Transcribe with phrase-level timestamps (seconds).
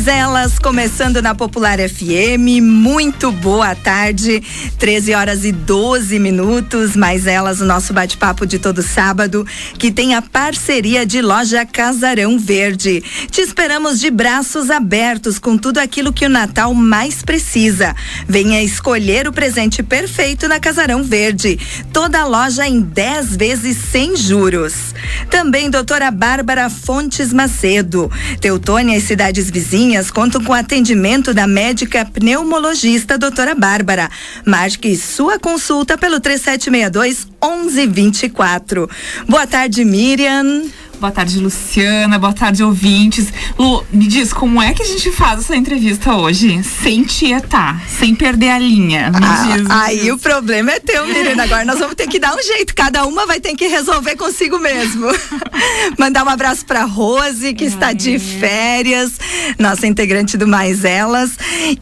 [0.00, 2.62] Mais elas, começando na Popular FM.
[2.62, 4.42] Muito boa tarde.
[4.78, 6.96] 13 horas e 12 minutos.
[6.96, 9.46] Mais elas, o nosso bate-papo de todo sábado,
[9.78, 13.02] que tem a parceria de loja Casarão Verde.
[13.30, 17.94] Te esperamos de braços abertos com tudo aquilo que o Natal mais precisa.
[18.26, 21.58] Venha escolher o presente perfeito na Casarão Verde.
[21.92, 24.94] Toda a loja em 10 vezes sem juros.
[25.28, 28.10] Também doutora Bárbara Fontes Macedo.
[28.40, 34.08] Teutônia e cidades vizinhas contam com atendimento da médica pneumologista doutora Bárbara.
[34.46, 38.88] Marque sua consulta pelo 3762 1124.
[39.28, 40.62] Boa tarde, Miriam.
[41.00, 42.18] Boa tarde, Luciana.
[42.18, 43.32] Boa tarde, ouvintes.
[43.58, 46.62] Lu, me diz, como é que a gente faz essa entrevista hoje?
[46.62, 49.10] Sem tietar, sem perder a linha.
[49.10, 50.12] Me ah, diz, aí diz.
[50.12, 51.44] o problema é teu, Mirina.
[51.44, 52.74] Agora nós vamos ter que dar um jeito.
[52.74, 55.06] Cada uma vai ter que resolver consigo mesmo.
[55.98, 59.12] Mandar um abraço pra Rose, que está de férias,
[59.58, 61.30] nossa integrante do Mais Elas.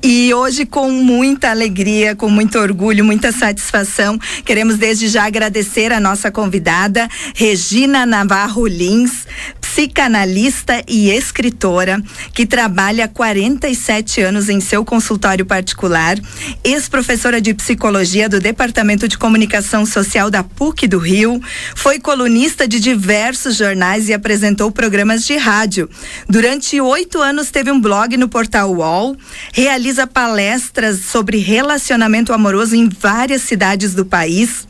[0.00, 5.98] E hoje, com muita alegria, com muito orgulho, muita satisfação, queremos desde já agradecer a
[5.98, 9.07] nossa convidada, Regina Navarro Lins
[9.60, 12.02] psicanalista e escritora,
[12.34, 16.18] que trabalha há 47 anos em seu consultório particular,
[16.64, 21.40] ex-professora de psicologia do Departamento de Comunicação Social da PUC do Rio,
[21.76, 25.88] foi colunista de diversos jornais e apresentou programas de rádio.
[26.28, 29.16] Durante oito anos teve um blog no portal UOL,
[29.52, 34.66] realiza palestras sobre relacionamento amoroso em várias cidades do país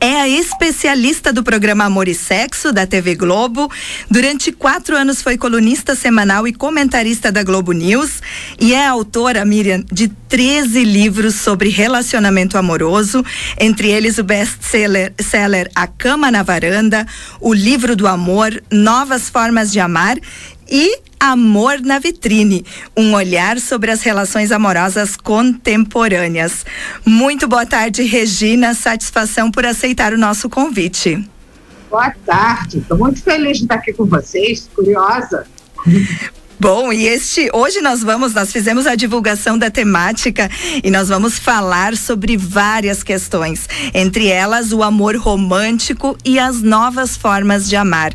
[0.00, 3.70] é a especialista do programa Amor e Sexo da TV Globo.
[4.10, 8.20] Durante quatro anos foi colunista semanal e comentarista da Globo News
[8.60, 13.24] e é autora, Miriam, de 13 livros sobre relacionamento amoroso,
[13.58, 17.06] entre eles o best-seller seller A Cama na Varanda,
[17.40, 20.18] O Livro do Amor, Novas Formas de Amar
[20.68, 22.64] e Amor na Vitrine,
[22.96, 26.64] um olhar sobre as relações amorosas contemporâneas.
[27.04, 28.72] Muito boa tarde, Regina.
[28.72, 31.28] Satisfação por aceitar o nosso convite.
[31.90, 32.78] Boa tarde.
[32.78, 35.46] Estou muito feliz de estar aqui com vocês, curiosa.
[36.60, 40.50] Bom, e este hoje nós vamos, nós fizemos a divulgação da temática
[40.82, 47.16] e nós vamos falar sobre várias questões, entre elas o amor romântico e as novas
[47.16, 48.12] formas de amar.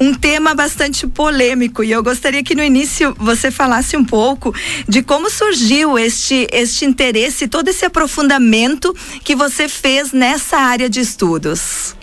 [0.00, 4.54] Um tema bastante polêmico e eu gostaria que no início você falasse um pouco
[4.88, 11.00] de como surgiu este este interesse, todo esse aprofundamento que você fez nessa área de
[11.00, 11.94] estudos.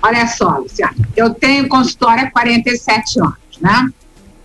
[0.00, 3.90] Olha só, Luciana, eu tenho consultório há 47 anos, né?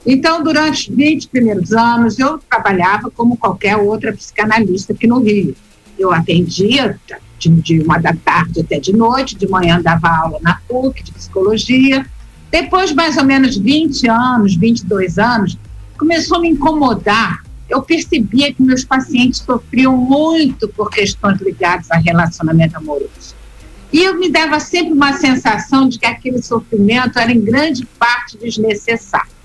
[0.09, 5.53] Então, durante os 20 primeiros anos, eu trabalhava como qualquer outra psicanalista aqui no Rio.
[5.99, 6.97] Eu atendia
[7.37, 11.11] de, de uma da tarde até de noite, de manhã dava aula na PUC de
[11.11, 12.05] psicologia.
[12.49, 15.57] Depois, mais ou menos 20 anos, 22 anos,
[15.99, 17.43] começou a me incomodar.
[17.69, 23.35] Eu percebia que meus pacientes sofriam muito por questões ligadas a relacionamento amoroso.
[23.91, 28.37] E eu me dava sempre uma sensação de que aquele sofrimento era em grande parte
[28.37, 29.36] desnecessário.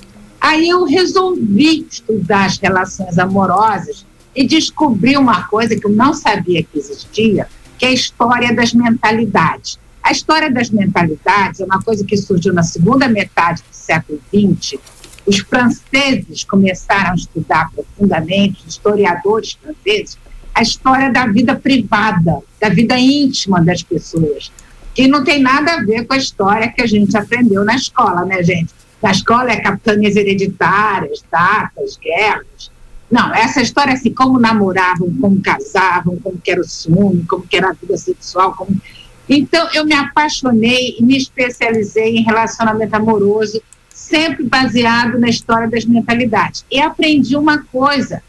[0.43, 4.05] Aí eu resolvi estudar as relações amorosas
[4.35, 7.47] e descobri uma coisa que eu não sabia que existia,
[7.79, 9.79] que é a história das mentalidades.
[10.03, 14.81] A história das mentalidades é uma coisa que surgiu na segunda metade do século XX.
[15.25, 20.19] Os franceses começaram a estudar profundamente, os historiadores franceses,
[20.53, 24.51] a história da vida privada, da vida íntima das pessoas,
[24.93, 28.25] que não tem nada a ver com a história que a gente aprendeu na escola,
[28.25, 28.82] né, gente?
[29.03, 32.71] Da escola é capitanias hereditárias, datas, guerras.
[33.11, 37.57] Não, essa história assim, como namoravam, como casavam, como que era o ciúme, como que
[37.57, 38.55] era a vida sexual.
[38.55, 38.81] Como...
[39.29, 43.61] Então, eu me apaixonei e me especializei em relacionamento amoroso,
[43.93, 46.65] sempre baseado na história das mentalidades.
[46.71, 48.23] E aprendi uma coisa,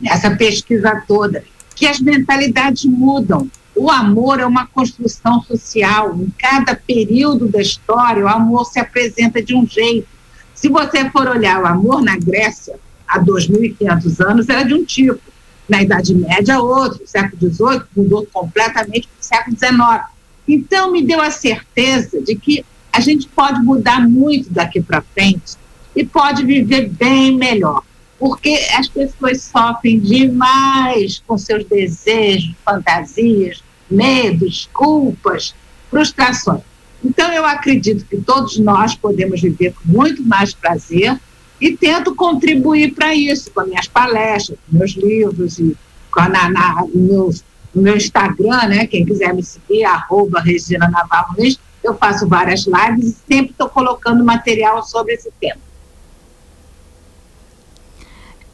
[0.00, 1.44] nessa pesquisa toda,
[1.76, 3.48] que as mentalidades mudam.
[3.82, 6.14] O amor é uma construção social.
[6.14, 10.06] Em cada período da história, o amor se apresenta de um jeito.
[10.54, 12.78] Se você for olhar o amor na Grécia,
[13.08, 15.18] há 2.500 anos, era de um tipo.
[15.66, 17.00] Na Idade Média, outro.
[17.00, 20.04] No século XVIII, mudou completamente para o século XIX.
[20.46, 22.62] Então, me deu a certeza de que
[22.92, 25.56] a gente pode mudar muito daqui para frente
[25.96, 27.82] e pode viver bem melhor
[28.18, 35.54] porque as pessoas sofrem demais com seus desejos, fantasias, medos, culpas,
[35.90, 36.62] frustrações.
[37.04, 41.18] Então, eu acredito que todos nós podemos viver com muito mais prazer
[41.60, 45.76] e tento contribuir para isso, com minhas palestras, com meus livros e
[46.10, 47.34] com a, na, na, no, meu,
[47.74, 48.86] no meu Instagram, né?
[48.86, 51.34] Quem quiser me seguir, arroba Regina Navarro
[51.82, 55.60] eu faço várias lives e sempre estou colocando material sobre esse tema.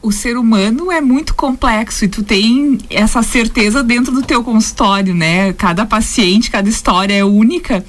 [0.07, 5.13] O ser humano é muito complexo e tu tem essa certeza dentro do teu consultório,
[5.13, 5.51] né?
[5.51, 7.83] Cada paciente, cada história é única.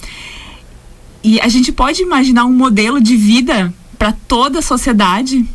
[1.22, 5.48] E a gente pode imaginar um modelo de vida para toda a sociedade?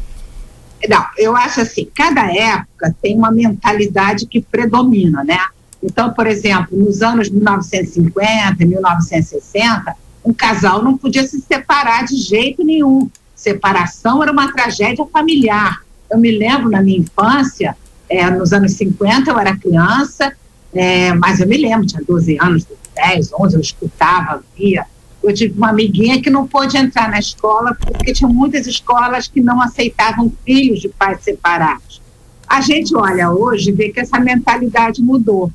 [0.87, 5.39] Não, eu acho assim, cada época tem uma mentalidade que predomina, né?
[5.83, 12.63] Então, por exemplo, nos anos 1950, 1960, um casal não podia se separar de jeito
[12.63, 13.09] nenhum.
[13.35, 15.82] Separação era uma tragédia familiar.
[16.13, 17.75] Eu me lembro na minha infância,
[18.07, 20.31] é, nos anos 50, eu era criança,
[20.71, 24.85] é, mas eu me lembro, tinha 12 anos, 10, 11, eu escutava, via
[25.23, 29.41] eu tive uma amiguinha que não pôde entrar na escola porque tinha muitas escolas que
[29.41, 32.01] não aceitavam filhos de pais separados.
[32.45, 35.49] A gente olha hoje e vê que essa mentalidade mudou.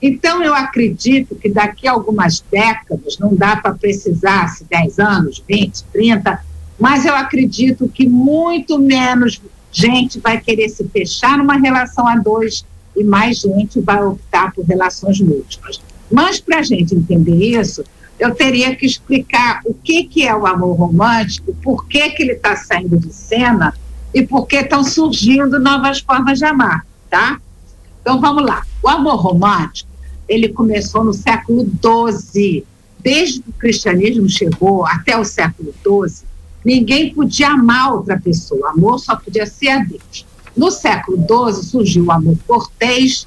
[0.00, 5.42] Então, eu acredito que daqui a algumas décadas, não dá para precisar se 10 anos,
[5.48, 6.40] 20, 30,
[6.78, 12.64] mas eu acredito que muito menos gente vai querer se fechar numa relação a dois
[12.96, 15.80] e mais gente vai optar por relações múltiplas.
[16.10, 17.84] Mas para a gente entender isso,
[18.18, 22.32] eu teria que explicar o que, que é o amor romântico, por que, que ele
[22.32, 23.72] está saindo de cena
[24.12, 27.40] e por que estão surgindo novas formas de amar, tá?
[28.00, 28.64] Então vamos lá.
[28.82, 29.88] O amor romântico,
[30.28, 32.64] ele começou no século XII.
[33.00, 36.26] Desde que o cristianismo chegou até o século XII,
[36.64, 38.70] ninguém podia amar outra pessoa.
[38.70, 40.26] Amor só podia ser a Deus.
[40.56, 43.26] No século XII surgiu o amor cortês,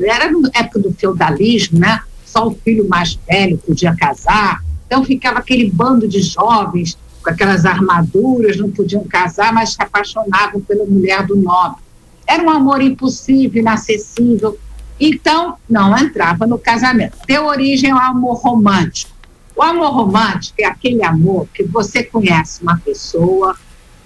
[0.00, 2.00] era na época do feudalismo, né?
[2.24, 4.62] só o filho mais velho podia casar.
[4.86, 10.60] Então ficava aquele bando de jovens com aquelas armaduras, não podiam casar, mas se apaixonavam
[10.60, 11.82] pela mulher do nobre.
[12.26, 14.58] Era um amor impossível, inacessível.
[15.00, 17.16] Então, não entrava no casamento.
[17.26, 19.10] Deu origem ao amor romântico.
[19.58, 23.56] O amor romântico é aquele amor que você conhece uma pessoa,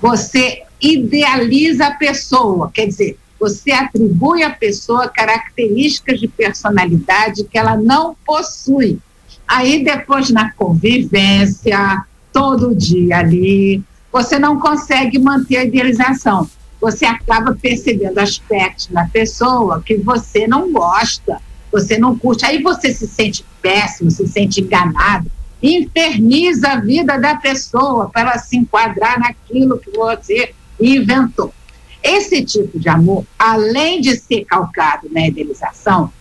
[0.00, 7.76] você idealiza a pessoa, quer dizer, você atribui à pessoa características de personalidade que ela
[7.76, 8.98] não possui.
[9.46, 12.02] Aí depois na convivência,
[12.32, 16.48] todo dia ali, você não consegue manter a idealização.
[16.80, 22.46] Você acaba percebendo aspectos na pessoa que você não gosta, você não curte.
[22.46, 25.30] Aí você se sente péssimo, se sente enganado,
[25.62, 31.54] inferniza a vida da pessoa para ela se enquadrar naquilo que você inventou.
[32.02, 36.12] Esse tipo de amor, além de ser calcado na idealização,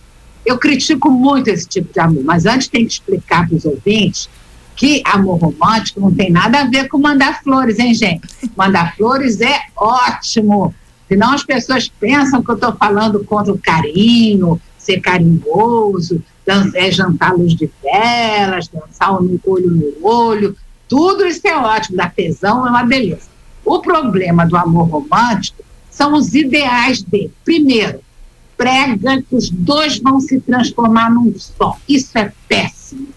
[0.46, 4.28] eu critico muito esse tipo de amor, mas antes tem que explicar para os ouvintes
[4.76, 8.26] que amor romântico não tem nada a ver com mandar flores, hein, gente?
[8.56, 10.74] Mandar flores é ótimo.
[11.08, 16.22] Senão as pessoas pensam que eu estou falando contra o carinho, ser carinhoso,
[16.74, 20.56] é jantar luz de velas, dançar no olho no olho.
[20.88, 23.30] Tudo isso é ótimo, da tesão é uma beleza.
[23.64, 28.00] O problema do amor romântico são os ideais de, primeiro,
[28.56, 31.76] prega que os dois vão se transformar num só.
[31.88, 33.08] Isso é péssimo.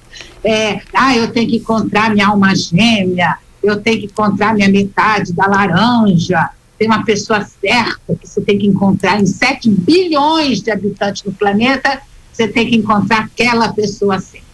[0.44, 5.34] É, ah, eu tenho que encontrar minha alma gêmea, eu tenho que encontrar minha metade
[5.34, 6.50] da laranja.
[6.78, 11.34] Tem uma pessoa certa que você tem que encontrar em 7 bilhões de habitantes no
[11.34, 12.02] planeta,
[12.36, 14.46] você tem que encontrar aquela pessoa certa.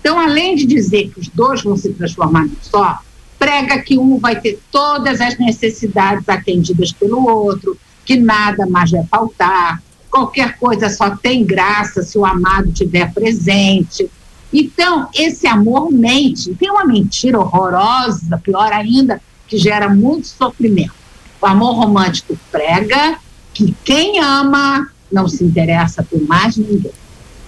[0.00, 2.98] Então, além de dizer que os dois vão se transformar num só,
[3.38, 9.04] prega que um vai ter todas as necessidades atendidas pelo outro, que nada mais vai
[9.04, 14.10] faltar, qualquer coisa só tem graça se o amado estiver presente.
[14.52, 16.54] Então, esse amor mente.
[16.56, 20.92] Tem uma mentira horrorosa, pior ainda, que gera muito sofrimento.
[21.40, 23.18] O amor romântico prega
[23.54, 26.92] que quem ama não se interessa por mais ninguém.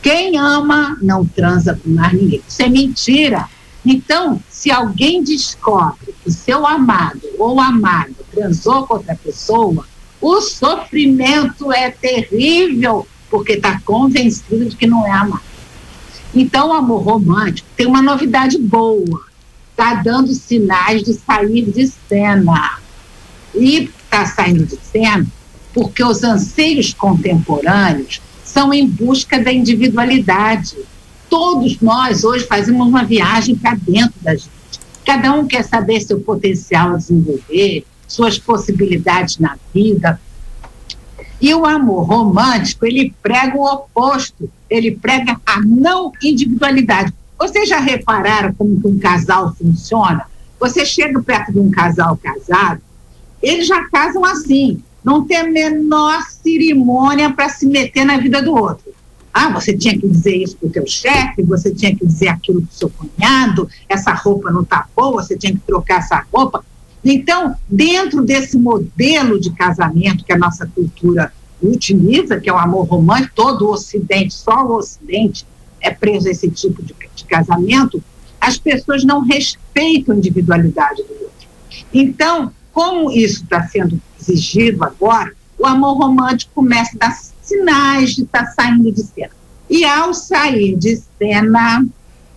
[0.02, 2.42] Quem ama não transa por mais ninguém.
[2.46, 3.48] Isso é mentira.
[3.84, 9.86] Então, se alguém descobre que seu amado ou amada transou com outra pessoa,
[10.20, 15.42] o sofrimento é terrível, porque está convencido de que não é amado.
[16.34, 19.24] Então, o amor romântico tem uma novidade boa,
[19.70, 22.78] está dando sinais de sair de cena.
[23.54, 25.26] E está saindo de cena
[25.74, 28.20] porque os anseios contemporâneos
[28.52, 30.76] são em busca da individualidade
[31.32, 34.50] todos nós hoje fazemos uma viagem para dentro da gente.
[35.02, 40.20] Cada um quer saber seu potencial a desenvolver, suas possibilidades na vida.
[41.40, 47.14] E o amor romântico, ele prega o oposto, ele prega a não individualidade.
[47.38, 50.26] Vocês já repararam como que um casal funciona?
[50.60, 52.82] Você chega perto de um casal casado,
[53.42, 58.54] eles já casam assim, não tem a menor cerimônia para se meter na vida do
[58.54, 58.92] outro.
[59.32, 62.60] Ah, você tinha que dizer isso para o teu chefe, você tinha que dizer aquilo
[62.60, 66.64] para o seu cunhado, essa roupa não está boa, você tinha que trocar essa roupa.
[67.04, 71.32] Então, dentro desse modelo de casamento que a nossa cultura
[71.62, 75.46] utiliza, que é o amor romântico, todo o Ocidente, só o Ocidente
[75.80, 78.02] é preso a esse tipo de, de casamento,
[78.40, 81.48] as pessoas não respeitam a individualidade do outro.
[81.92, 88.22] Então, como isso está sendo exigido agora, o amor romântico começa a dar sinais de
[88.22, 89.30] estar tá saindo de cena.
[89.68, 91.86] E ao sair de cena,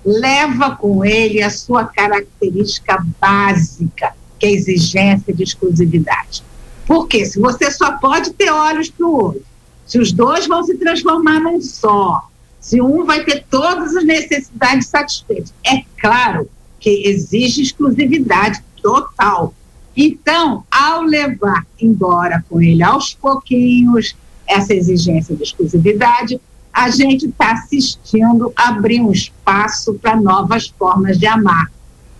[0.05, 6.43] leva com ele a sua característica básica, que é a exigência de exclusividade.
[6.85, 9.43] Porque se você só pode ter olhos para o outro,
[9.85, 12.27] se os dois vão se transformar num só,
[12.59, 16.49] se um vai ter todas as necessidades satisfeitas, é claro
[16.79, 19.53] que exige exclusividade total.
[19.95, 24.15] Então, ao levar embora com ele aos pouquinhos
[24.47, 26.39] essa exigência de exclusividade,
[26.71, 31.71] a gente está assistindo abrir um espaço para novas formas de amar,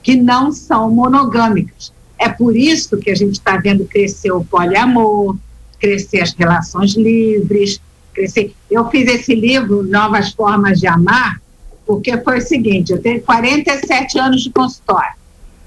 [0.01, 1.91] que não são monogâmicas.
[2.17, 5.35] É por isso que a gente está vendo crescer o poliamor,
[5.77, 7.81] crescer as relações livres,
[8.13, 8.55] crescer.
[8.71, 11.41] Eu fiz esse livro, Novas Formas de Amar,
[11.85, 15.13] porque foi o seguinte: eu tenho 47 anos de consultório.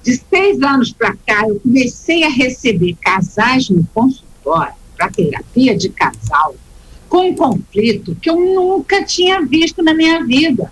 [0.02, 5.88] De seis anos para cá, eu comecei a receber casais no consultório para terapia de
[5.88, 6.54] casal
[7.08, 10.70] com um conflito que eu nunca tinha visto na minha vida.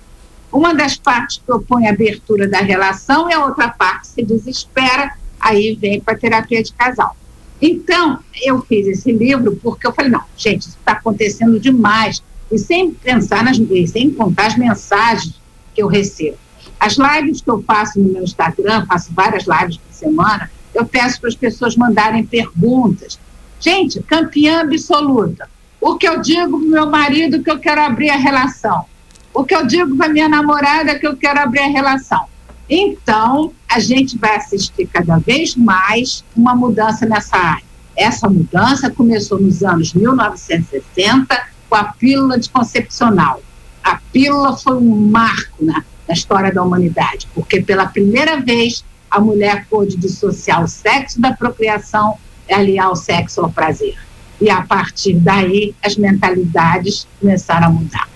[0.52, 5.74] Uma das partes propõe a abertura da relação e a outra parte se desespera, aí
[5.74, 7.16] vem para terapia de casal.
[7.60, 12.22] Então, eu fiz esse livro porque eu falei, não, gente, isso está acontecendo demais.
[12.50, 13.56] E sem pensar nas
[13.90, 15.34] sem contar as mensagens
[15.74, 16.38] que eu recebo.
[16.78, 21.20] As lives que eu faço no meu Instagram, faço várias lives por semana, eu peço
[21.20, 23.18] para as pessoas mandarem perguntas.
[23.58, 25.48] Gente, campeã absoluta.
[25.80, 28.84] O que eu digo para meu marido que eu quero abrir a relação?
[29.32, 32.26] O que eu digo para minha namorada que eu quero abrir a relação?
[32.68, 37.64] Então, a gente vai assistir cada vez mais uma mudança nessa área.
[37.96, 43.40] Essa mudança começou nos anos 1960 com a pílula anticoncepcional.
[43.82, 49.20] A pílula foi um marco na, na história da humanidade, porque pela primeira vez a
[49.20, 53.96] mulher pôde dissociar o sexo da procriação e aliar o sexo ao prazer.
[54.40, 58.08] E a partir daí as mentalidades começaram a mudar.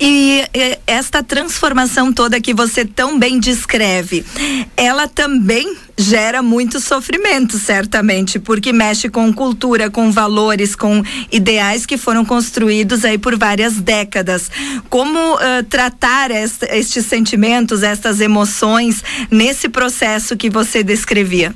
[0.00, 0.44] E
[0.86, 4.24] esta transformação toda que você tão bem descreve,
[4.76, 11.96] ela também gera muito sofrimento, certamente, porque mexe com cultura, com valores, com ideais que
[11.96, 14.50] foram construídos aí por várias décadas.
[14.88, 21.54] Como uh, tratar esta, estes sentimentos, estas emoções nesse processo que você descrevia?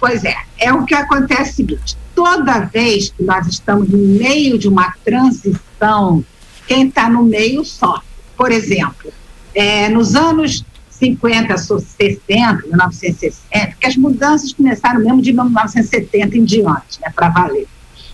[0.00, 4.58] Pois é, é o que acontece o seguinte: toda vez que nós estamos no meio
[4.58, 6.24] de uma transição
[6.66, 8.06] quem está no meio sofre.
[8.36, 9.12] Por exemplo,
[9.54, 10.64] é, nos anos
[11.02, 17.66] 50, 60, 1960, que as mudanças começaram mesmo de 1970 em diante, né, para valer.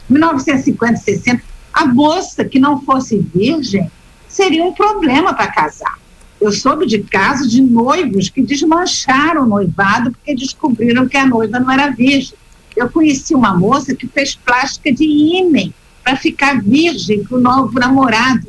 [0.09, 1.43] 1950, 60,
[1.75, 3.91] a moça que não fosse virgem
[4.27, 5.99] seria um problema para casar.
[6.41, 11.61] Eu soube de casos de noivos que desmancharam o noivado porque descobriram que a noiva
[11.61, 12.39] não era virgem.
[12.75, 15.71] Eu conheci uma moça que fez plástica de ímã
[16.03, 18.47] para ficar virgem para o novo namorado.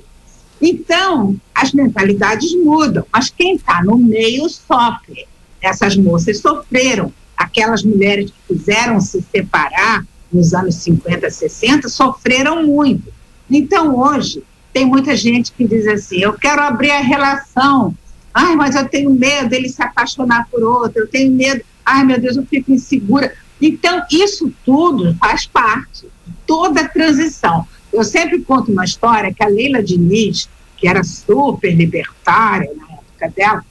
[0.61, 5.27] Então, as mentalidades mudam, mas quem está no meio sofre.
[5.61, 7.13] Essas moças sofreram.
[7.35, 13.11] Aquelas mulheres que quiseram se separar nos anos 50, 60 sofreram muito.
[13.49, 17.95] Então, hoje, tem muita gente que diz assim: eu quero abrir a relação.
[18.33, 21.63] Ai, mas eu tenho medo dele se apaixonar por outro, eu tenho medo.
[21.85, 23.33] Ai, meu Deus, eu fico insegura.
[23.61, 26.07] Então, isso tudo faz parte
[26.45, 27.67] toda a transição.
[27.91, 33.33] Eu sempre conto uma história que a Leila Diniz, que era super libertária na época
[33.35, 33.65] dela,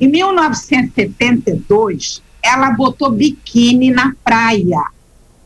[0.00, 4.82] em 1972, ela botou biquíni na praia.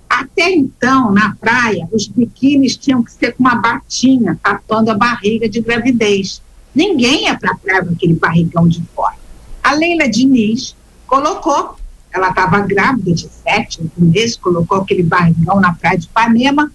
[0.08, 5.48] Até então, na praia, os biquínis tinham que ser com uma batinha, tapando a barriga
[5.48, 6.42] de gravidez.
[6.74, 9.14] Ninguém ia para a praia com aquele barrigão de fora.
[9.62, 10.74] A Leila Diniz
[11.06, 11.78] colocou
[12.12, 16.70] ela estava grávida de sete, meses, colocou aquele barrigão na praia de Ipanema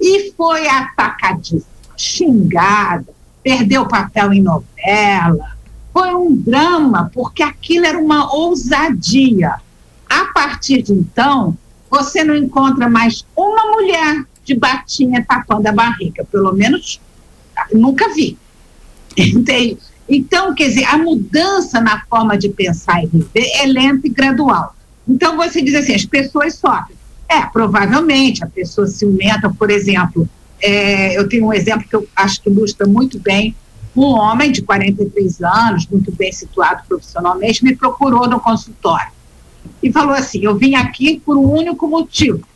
[0.00, 1.64] e foi atacadíssima,
[1.96, 3.06] xingada,
[3.42, 5.56] perdeu papel em novela.
[5.92, 9.54] Foi um drama, porque aquilo era uma ousadia.
[10.08, 11.56] A partir de então,
[11.90, 17.00] você não encontra mais uma mulher de batinha tapando a barriga, pelo menos
[17.72, 18.36] nunca vi.
[19.16, 19.78] Entende?
[20.08, 24.76] Então, quer dizer, a mudança na forma de pensar e viver é lenta e gradual.
[25.08, 26.96] Então você diz assim, as pessoas sofrem.
[27.28, 30.28] É, provavelmente, a pessoa ciumenta, por exemplo,
[30.60, 33.54] é, eu tenho um exemplo que eu acho que ilustra muito bem.
[33.94, 39.10] Um homem de 43 anos, muito bem situado profissionalmente, me procurou no consultório.
[39.82, 42.46] e falou assim: Eu vim aqui por um único motivo.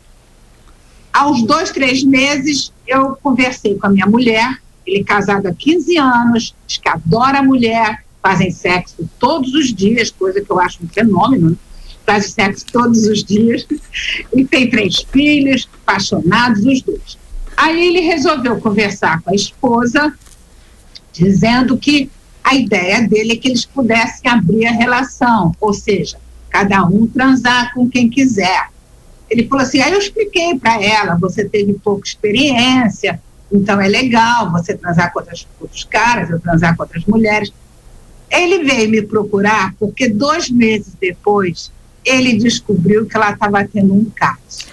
[1.13, 5.99] Aos dois, três meses, eu conversei com a minha mulher, ele é casado há 15
[5.99, 10.79] anos, diz que adora a mulher, fazem sexo todos os dias, coisa que eu acho
[10.85, 11.57] um fenômeno, né?
[12.05, 13.67] Fazem sexo todos os dias,
[14.35, 17.19] e tem três filhos, apaixonados os dois.
[17.57, 20.15] Aí ele resolveu conversar com a esposa,
[21.13, 22.11] dizendo que
[22.43, 27.73] a ideia dele é que eles pudessem abrir a relação, ou seja, cada um transar
[27.75, 28.69] com quem quiser.
[29.29, 33.21] Ele falou assim: aí eu expliquei para ela, você teve pouca experiência,
[33.53, 37.53] então é legal você transar com outras, outros caras, eu transar com outras mulheres.
[38.31, 41.71] Ele veio me procurar porque dois meses depois
[42.05, 44.69] ele descobriu que ela estava tendo um caso.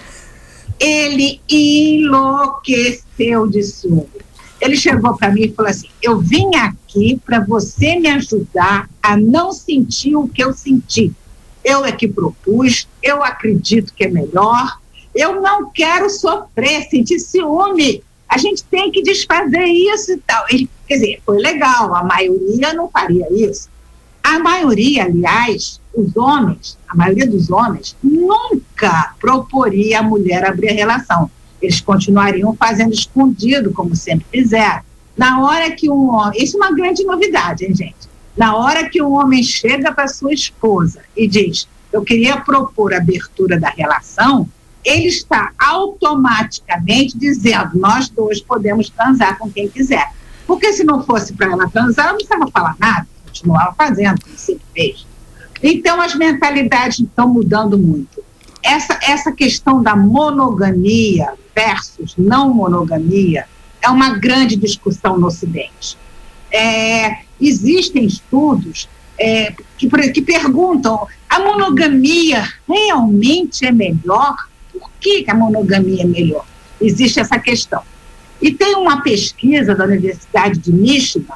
[0.78, 4.06] Ele enlouqueceu de ciúme.
[4.60, 9.16] Ele chegou para mim e falou assim: Eu vim aqui para você me ajudar a
[9.16, 11.12] não sentir o que eu senti.
[11.64, 14.78] Eu é que propus, eu acredito que é melhor.
[15.14, 18.02] Eu não quero sofrer, sentir ciúme.
[18.28, 20.44] A gente tem que desfazer isso e tal.
[20.50, 23.68] Ele, quer dizer, foi legal, a maioria não faria isso.
[24.28, 30.74] A maioria, aliás, os homens, a maioria dos homens, nunca proporia a mulher abrir a
[30.74, 31.30] relação.
[31.62, 34.82] Eles continuariam fazendo escondido, como sempre fizeram.
[35.16, 36.44] Na hora que um homem.
[36.44, 38.06] Isso é uma grande novidade, hein, gente?
[38.36, 42.98] Na hora que um homem chega para sua esposa e diz: Eu queria propor a
[42.98, 44.46] abertura da relação,
[44.84, 50.12] ele está automaticamente dizendo: Nós dois podemos transar com quem quiser.
[50.46, 53.06] Porque se não fosse para ela transar, ela não precisava falar nada,
[53.38, 55.06] continuava fazendo, como sempre fez.
[55.62, 58.22] Então, as mentalidades estão mudando muito.
[58.62, 63.46] Essa, essa questão da monogamia versus não monogamia
[63.80, 65.96] é uma grande discussão no Ocidente.
[66.50, 74.36] É, existem estudos é, que, que perguntam: a monogamia realmente é melhor?
[74.72, 76.44] Por que, a monogamia é melhor?
[76.80, 77.82] Existe essa questão.
[78.40, 81.34] E tem uma pesquisa da Universidade de Michigan,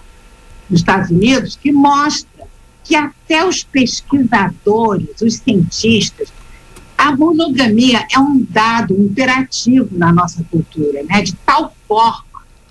[0.72, 2.46] nos Estados Unidos, que mostra
[2.82, 6.32] que até os pesquisadores, os cientistas,
[6.96, 11.20] a monogamia é um dado imperativo na nossa cultura, né?
[11.20, 12.24] de tal forma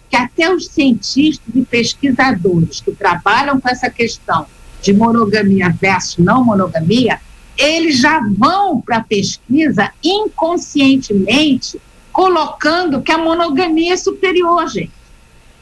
[0.10, 4.46] que até os cientistas e pesquisadores que trabalham com essa questão
[4.82, 7.22] de monogamia versus não monogamia,
[7.58, 11.80] eles já vão para a pesquisa inconscientemente
[12.12, 15.01] colocando que a monogamia é superior, gente.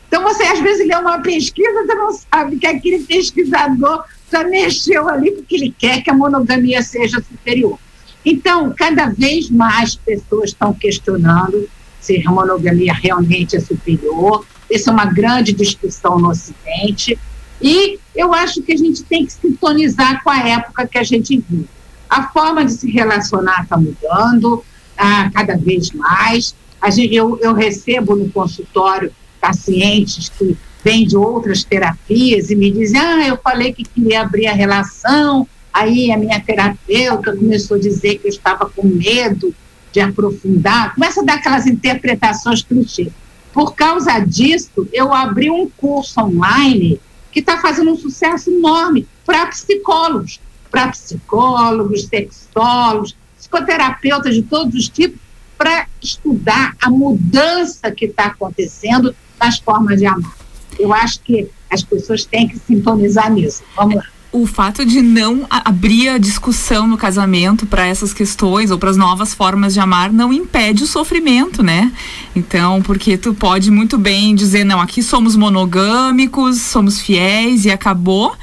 [0.10, 5.08] Então, você às vezes lê uma pesquisa, você não sabe que aquele pesquisador já mexeu
[5.08, 7.78] ali porque ele quer que a monogamia seja superior.
[8.26, 11.69] Então, cada vez mais pessoas estão questionando
[12.02, 14.43] se a monogamia realmente é superior.
[14.69, 17.17] Essa é uma grande discussão no Ocidente.
[17.62, 21.43] E eu acho que a gente tem que sintonizar com a época que a gente
[21.48, 21.69] vive.
[22.10, 24.63] A forma de se relacionar está mudando
[24.98, 26.56] ah, cada vez mais.
[26.89, 32.99] Gente, eu, eu recebo no consultório pacientes que vêm de outras terapias e me dizem:
[32.99, 38.17] Ah, eu falei que queria abrir a relação, aí a minha terapeuta começou a dizer
[38.19, 39.54] que eu estava com medo
[39.91, 40.93] de aprofundar.
[40.93, 43.10] Começa a dar aquelas interpretações clichê.
[43.52, 46.99] Por causa disso, eu abri um curso online
[47.32, 54.88] que está fazendo um sucesso enorme para psicólogos, para psicólogos, sexólogos, psicoterapeutas de todos os
[54.88, 55.19] tipos,
[55.58, 60.36] para estudar a mudança que está acontecendo nas formas de amar.
[60.78, 63.63] Eu acho que as pessoas têm que sintonizar nisso.
[63.75, 68.78] Vamos lá o fato de não abrir a discussão no casamento para essas questões ou
[68.78, 71.91] para as novas formas de amar não impede o sofrimento, né?
[72.36, 78.36] Então, porque tu pode muito bem dizer, não, aqui somos monogâmicos, somos fiéis e acabou.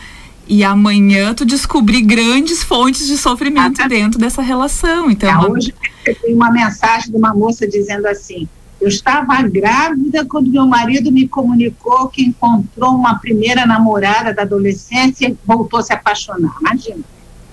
[0.49, 5.11] E amanhã tu descobrir grandes fontes de sofrimento ah, dentro dessa relação.
[5.11, 8.49] Então, é, hoje tem uma mensagem de uma moça dizendo assim:
[8.81, 15.29] eu estava grávida quando meu marido me comunicou que encontrou uma primeira namorada da adolescência
[15.29, 16.55] e voltou a se apaixonar.
[16.61, 17.05] Imagina.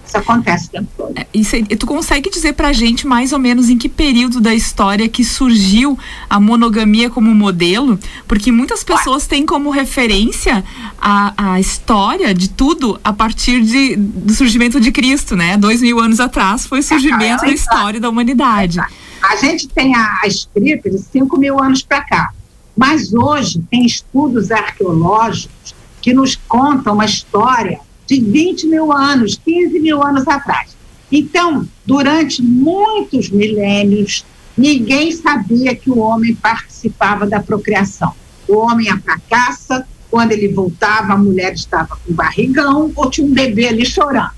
[0.06, 1.14] Isso acontece o tempo todo.
[1.18, 5.08] É, isso, tu consegue dizer pra gente mais ou menos em que período da história
[5.10, 5.98] que surgiu
[6.30, 7.98] a monogamia como modelo?
[8.28, 10.64] Porque muitas pessoas têm como referência
[11.02, 15.58] a, a história de tudo a partir de, do surgimento de Cristo, né?
[15.58, 18.80] Dois mil anos atrás foi o surgimento da história da humanidade.
[19.24, 22.34] A gente tem a, a escrita de 5 mil anos para cá,
[22.76, 29.80] mas hoje tem estudos arqueológicos que nos contam uma história de 20 mil anos, 15
[29.80, 30.76] mil anos atrás.
[31.10, 34.26] Então, durante muitos milênios,
[34.58, 38.14] ninguém sabia que o homem participava da procriação.
[38.46, 43.26] O homem ia para caça, quando ele voltava, a mulher estava com barrigão ou tinha
[43.26, 44.32] um bebê ali chorando.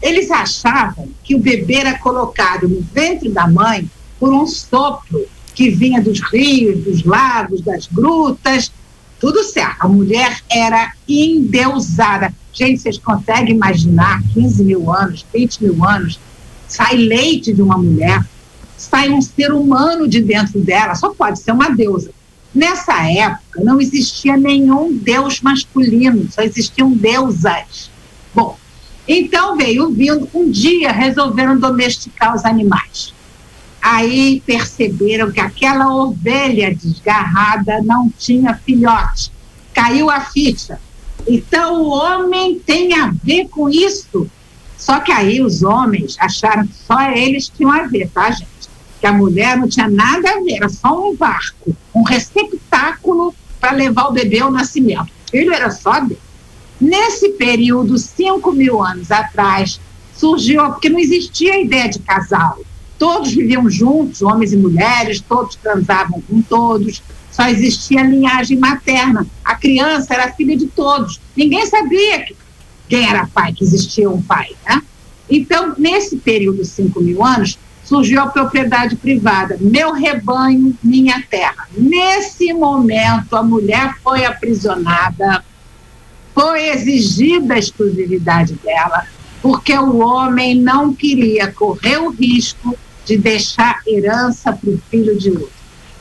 [0.00, 5.70] Eles achavam que o bebê era colocado no ventre da mãe por um sopro que
[5.70, 8.70] vinha dos rios, dos lagos, das grutas,
[9.18, 9.76] tudo certo.
[9.80, 12.32] A mulher era endeusada.
[12.52, 16.20] Gente, vocês conseguem imaginar 15 mil anos, 20 mil anos,
[16.68, 18.24] sai leite de uma mulher,
[18.76, 22.10] sai um ser humano de dentro dela, só pode ser uma deusa.
[22.54, 27.90] Nessa época, não existia nenhum deus masculino, só existiam deusas.
[28.34, 28.58] Bom,
[29.06, 33.14] então veio vindo, um dia resolveram domesticar os animais.
[33.88, 39.30] Aí perceberam que aquela ovelha desgarrada não tinha filhote.
[39.72, 40.80] Caiu a ficha.
[41.24, 44.28] Então o homem tem a ver com isso.
[44.76, 48.68] Só que aí os homens acharam que só eles tinham a ver, tá, gente?
[49.00, 53.70] Que a mulher não tinha nada a ver, era só um barco, um receptáculo para
[53.70, 55.12] levar o bebê ao nascimento.
[55.28, 56.18] O filho era só dele.
[56.80, 59.80] Nesse período, cinco mil anos atrás,
[60.12, 62.58] surgiu, porque não existia a ideia de casal.
[62.98, 69.26] Todos viviam juntos, homens e mulheres, todos transavam com todos, só existia linhagem materna.
[69.44, 71.20] A criança era filha de todos.
[71.36, 72.36] Ninguém sabia que,
[72.88, 74.48] quem era pai, que existia um pai.
[74.66, 74.82] Né?
[75.28, 81.68] Então, nesse período, cinco mil anos, surgiu a propriedade privada, meu rebanho, minha terra.
[81.76, 85.44] Nesse momento, a mulher foi aprisionada,
[86.34, 89.06] foi exigida a exclusividade dela,
[89.40, 92.76] porque o homem não queria correr o risco
[93.06, 95.50] de deixar herança para o filho de outro.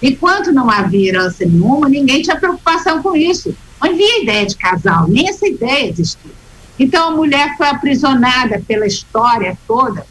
[0.01, 3.55] Enquanto não havia herança nenhuma, ninguém tinha preocupação com isso.
[3.81, 6.31] Não havia ideia de casal, nem essa ideia existia.
[6.77, 10.05] Então a mulher foi aprisionada pela história toda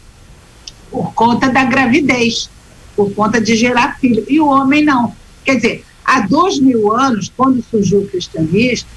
[0.90, 2.48] por conta da gravidez,
[2.94, 4.24] por conta de gerar filho.
[4.28, 5.14] E o homem não.
[5.44, 8.88] Quer dizer, há dois mil anos, quando surgiu o cristianismo,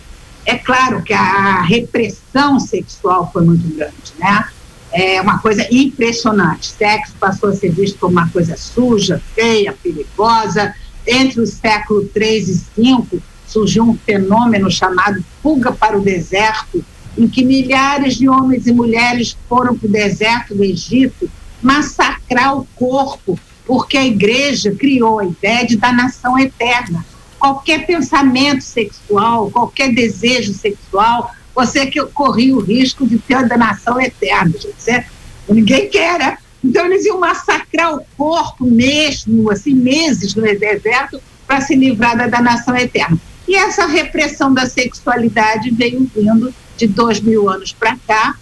[0.46, 4.48] é claro que a repressão sexual foi muito grande, né?
[4.92, 6.68] É uma coisa impressionante.
[6.68, 10.74] Sexo passou a ser visto como uma coisa suja, feia, perigosa.
[11.06, 16.84] Entre os séculos 3 e 5, surgiu um fenômeno chamado fuga para o deserto,
[17.18, 21.30] em que milhares de homens e mulheres foram para o deserto do Egito
[21.62, 27.06] massacrar o corpo, porque a igreja criou a ideia de da nação eterna
[27.40, 34.00] qualquer pensamento sexual, qualquer desejo sexual, você que corria o risco de ter a danação
[34.00, 35.10] eterna, gente, certo?
[35.50, 36.38] Ninguém quer, né?
[36.64, 42.28] Então eles iam massacrar o corpo mesmo, assim, meses no deserto, para se livrar da
[42.28, 43.18] danação eterna.
[43.48, 48.36] E essa repressão da sexualidade veio vindo de dois mil anos para cá,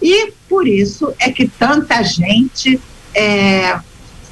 [0.00, 2.80] e por isso é que tanta gente
[3.14, 3.78] é,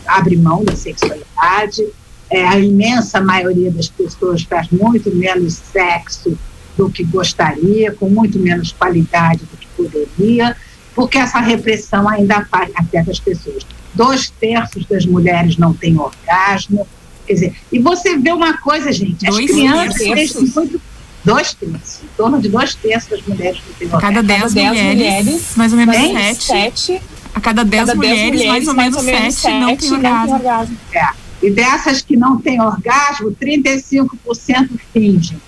[0.07, 1.87] abre mão da sexualidade,
[2.31, 6.39] é, a imensa maioria das pessoas faz muito menos sexo
[6.77, 10.57] do que gostaria, com muito menos qualidade do que poderia,
[10.95, 13.67] porque essa repressão ainda afeta as pessoas.
[13.95, 16.87] Dois terços das mulheres não têm orgasmo.
[17.27, 20.55] Quer dizer, e você vê uma coisa, gente, as dois crianças terços.
[20.55, 20.81] muito.
[21.25, 24.01] Dois terços, em torno de dois terços das mulheres não têm orgasmo.
[24.01, 26.45] Cada dez, dez mulheres, mulheres, mais ou menos sete.
[26.45, 27.03] sete.
[27.35, 29.77] A cada dez, cada mulheres, mulheres, mais ou menos, mais ou menos sete, sete não
[29.77, 30.35] têm orgasmo.
[30.35, 30.79] orgasmo.
[30.93, 31.23] É.
[31.43, 35.41] E dessas que não têm orgasmo, 35% fingem.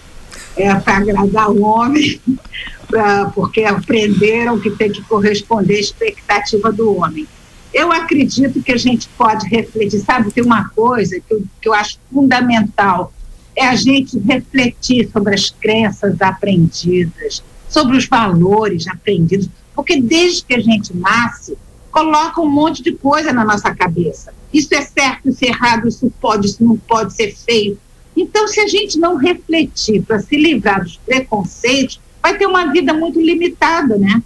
[0.57, 2.21] É, para agradar o homem,
[2.87, 7.27] pra, porque aprenderam que tem que corresponder à expectativa do homem.
[7.73, 11.75] Eu acredito que a gente pode refletir, sabe, tem uma coisa que eu, que eu
[11.75, 13.13] acho fundamental,
[13.57, 20.55] é a gente refletir sobre as crenças aprendidas, sobre os valores aprendidos, porque desde que
[20.55, 21.57] a gente nasce,
[21.91, 24.33] coloca um monte de coisa na nossa cabeça.
[24.53, 27.79] Isso é certo, isso é errado, isso pode, isso não pode ser feio.
[28.17, 32.95] Então, se a gente não refletir para se livrar dos preconceitos, vai ter uma vida
[32.95, 34.23] muito limitada, né?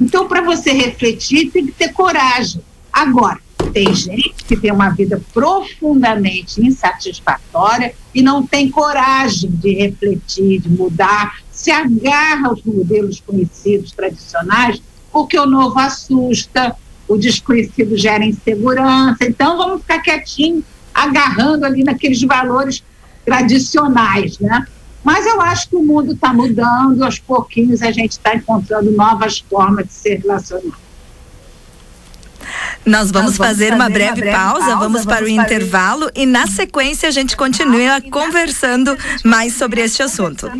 [0.00, 2.62] Então, para você refletir, tem que ter coragem.
[2.92, 3.38] Agora,
[3.72, 10.68] tem gente que tem uma vida profundamente insatisfatória e não tem coragem de refletir, de
[10.68, 16.74] mudar, se agarra aos modelos conhecidos tradicionais, porque o novo assusta,
[17.06, 19.24] o desconhecido gera insegurança.
[19.24, 22.82] Então, vamos ficar quietinho, agarrando ali naqueles valores
[23.30, 24.66] tradicionais, né?
[25.04, 29.38] Mas eu acho que o mundo está mudando, aos pouquinhos a gente está encontrando novas
[29.38, 30.78] formas de se relacionar.
[32.84, 35.24] Nós vamos, Nós vamos fazer, fazer, uma breve, uma breve pausa, pausa, vamos, vamos para
[35.24, 36.10] o para intervalo o...
[36.14, 40.50] e na sequência a gente continua conversando mais sobre este assunto.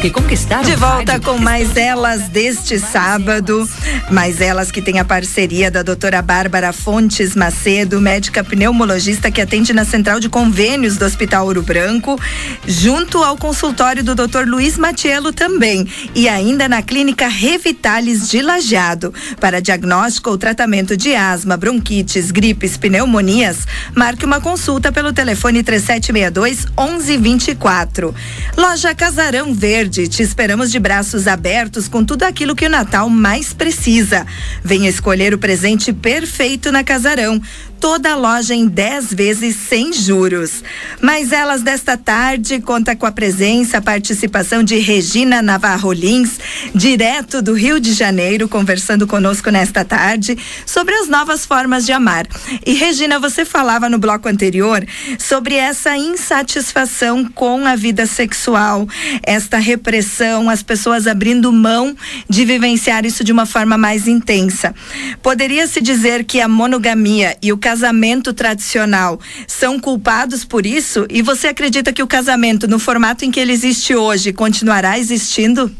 [0.00, 0.62] Que conquistaram.
[0.62, 3.68] De volta com mais elas deste sábado.
[4.10, 9.74] Mais elas que tem a parceria da doutora Bárbara Fontes Macedo, médica pneumologista que atende
[9.74, 12.18] na central de convênios do Hospital Ouro Branco,
[12.66, 15.86] junto ao consultório do doutor Luiz Matiello também.
[16.14, 19.12] E ainda na clínica Revitalis de Lajeado.
[19.38, 26.64] Para diagnóstico ou tratamento de asma, bronquites, gripes, pneumonias, marque uma consulta pelo telefone 3762
[26.78, 28.14] 1124.
[28.56, 33.52] Loja Casarão Verde, te esperamos de braços abertos com tudo aquilo que o Natal mais
[33.52, 34.26] precisa.
[34.62, 37.40] Venha escolher o presente perfeito na Casarão
[37.80, 40.62] toda a loja em 10 vezes sem juros.
[41.00, 46.38] Mas elas desta tarde conta com a presença, a participação de Regina Navarro Lins,
[46.74, 52.26] direto do Rio de Janeiro, conversando conosco nesta tarde sobre as novas formas de amar.
[52.66, 54.84] E Regina, você falava no bloco anterior
[55.18, 58.86] sobre essa insatisfação com a vida sexual,
[59.22, 61.96] esta repressão, as pessoas abrindo mão
[62.28, 64.74] de vivenciar isso de uma forma mais intensa.
[65.22, 71.06] Poderia se dizer que a monogamia e o casamento tradicional são culpados por isso?
[71.08, 75.70] E você acredita que o casamento, no formato em que ele existe hoje, continuará existindo?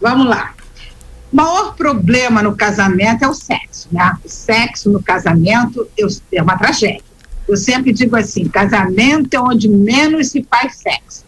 [0.00, 0.54] Vamos lá.
[1.30, 4.16] O maior problema no casamento é o sexo, né?
[4.24, 7.02] O sexo no casamento eu, é uma tragédia.
[7.46, 11.24] Eu sempre digo assim: casamento é onde menos se faz sexo.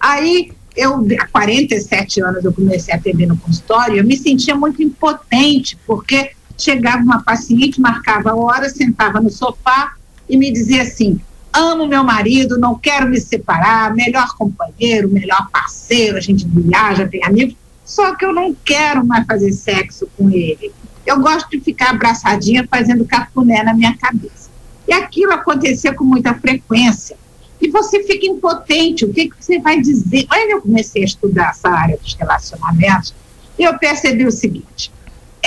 [0.00, 4.82] Aí, eu, há 47 anos, eu comecei a atender no consultório, eu me sentia muito
[4.82, 9.94] impotente, porque chegava uma paciente, marcava a hora, sentava no sofá
[10.28, 11.20] e me dizia assim:
[11.52, 17.24] amo meu marido, não quero me separar, melhor companheiro, melhor parceiro, a gente viaja, tem
[17.24, 20.72] amigos, só que eu não quero mais fazer sexo com ele.
[21.06, 24.50] Eu gosto de ficar abraçadinha fazendo cafuné na minha cabeça.
[24.86, 27.16] E aquilo acontecia com muita frequência.
[27.60, 30.26] E você fica impotente, o que, que você vai dizer?
[30.28, 33.14] Aí eu comecei a estudar essa área dos relacionamentos
[33.58, 34.92] e eu percebi o seguinte: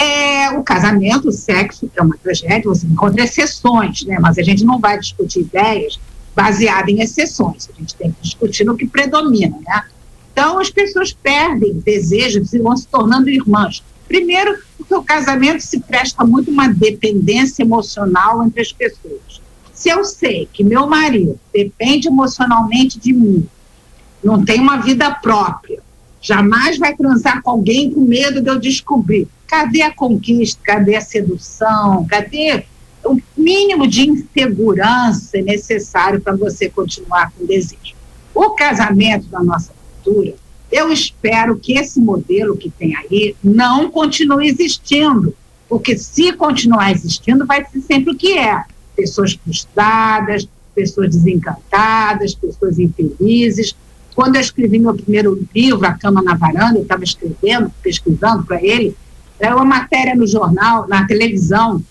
[0.01, 4.17] é, o casamento, o sexo é uma tragédia, você encontra exceções, né?
[4.19, 5.99] mas a gente não vai discutir ideias
[6.35, 9.55] baseadas em exceções, a gente tem que discutir no que predomina.
[9.63, 9.83] Né?
[10.33, 13.83] Então, as pessoas perdem desejos e vão se tornando irmãs.
[14.07, 19.39] Primeiro, porque o casamento se presta muito uma dependência emocional entre as pessoas.
[19.71, 23.47] Se eu sei que meu marido depende emocionalmente de mim,
[24.23, 25.81] não tem uma vida própria,
[26.21, 30.61] jamais vai transar com alguém com medo de eu descobrir Cadê a conquista?
[30.63, 32.07] Cadê a sedução?
[32.07, 32.63] Cadê
[33.03, 37.93] o mínimo de insegurança necessário para você continuar com desejo?
[38.33, 40.35] O casamento da nossa cultura,
[40.71, 45.35] eu espero que esse modelo que tem aí não continue existindo,
[45.67, 48.63] porque se continuar existindo, vai ser sempre o que é:
[48.95, 53.75] pessoas frustradas, pessoas desencantadas, pessoas infelizes.
[54.15, 58.61] Quando eu escrevi meu primeiro livro, A Cama na Varanda, eu estava escrevendo, pesquisando para
[58.61, 58.95] ele,
[59.39, 61.81] é uma matéria no jornal, na televisão,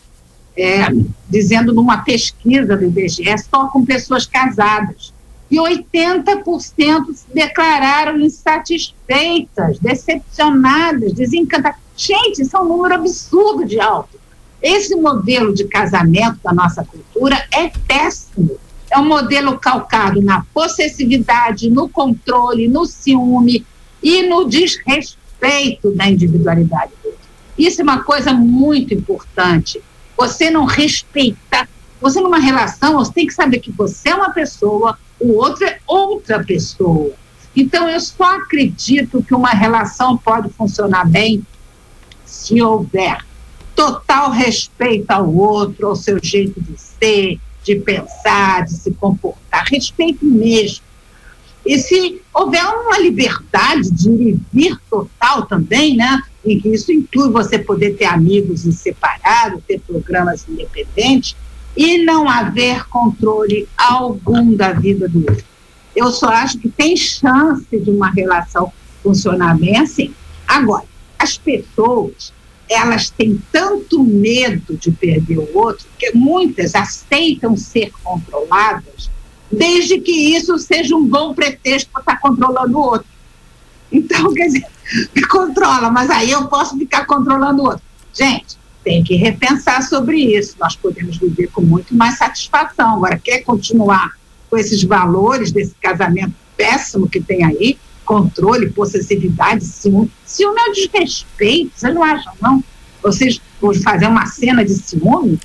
[0.57, 0.89] é,
[1.29, 5.13] dizendo numa pesquisa do IBGE, só com pessoas casadas.
[5.51, 11.81] E 80% se declararam insatisfeitas, decepcionadas, desencantadas.
[11.97, 14.21] Gente, isso é um número absurdo de alto.
[14.63, 18.59] Esse modelo de casamento da nossa cultura é péssimo.
[18.91, 23.65] É um modelo calcado na possessividade, no controle, no ciúme
[24.03, 26.93] e no desrespeito da individualidade
[27.67, 29.83] isso é uma coisa muito importante.
[30.17, 31.69] Você não respeitar.
[32.01, 35.79] Você, numa relação, você tem que saber que você é uma pessoa, o outro é
[35.87, 37.13] outra pessoa.
[37.55, 41.45] Então, eu só acredito que uma relação pode funcionar bem
[42.25, 43.19] se houver
[43.75, 47.39] total respeito ao outro, ao seu jeito de ser,
[47.75, 50.83] de pensar, de se comportar, respeito mesmo.
[51.65, 56.23] E se houver uma liberdade de ir e vir total também, né?
[56.45, 61.37] em que isso inclui você poder ter amigos em separado, ter programas independentes
[61.77, 65.45] e não haver controle algum da vida do outro.
[65.95, 70.15] Eu só acho que tem chance de uma relação funcionar bem assim.
[70.47, 70.85] Agora,
[71.19, 72.33] as pessoas,
[72.71, 79.11] elas têm tanto medo de perder o outro que muitas aceitam ser controladas,
[79.51, 83.09] desde que isso seja um bom pretexto para estar controlando o outro.
[83.91, 84.65] Então, quer dizer,
[85.15, 87.83] me controla, mas aí eu posso ficar controlando o outro.
[88.15, 90.55] Gente, tem que repensar sobre isso.
[90.61, 92.95] Nós podemos viver com muito mais satisfação.
[92.95, 94.13] Agora, quer continuar
[94.49, 97.77] com esses valores desse casamento péssimo que tem aí?
[98.11, 100.11] Controle, possessividade, ciúme.
[100.27, 102.65] Ciúme é desrespeito, vocês não acham, não?
[103.01, 105.39] Vocês vão fazer uma cena de ciúme?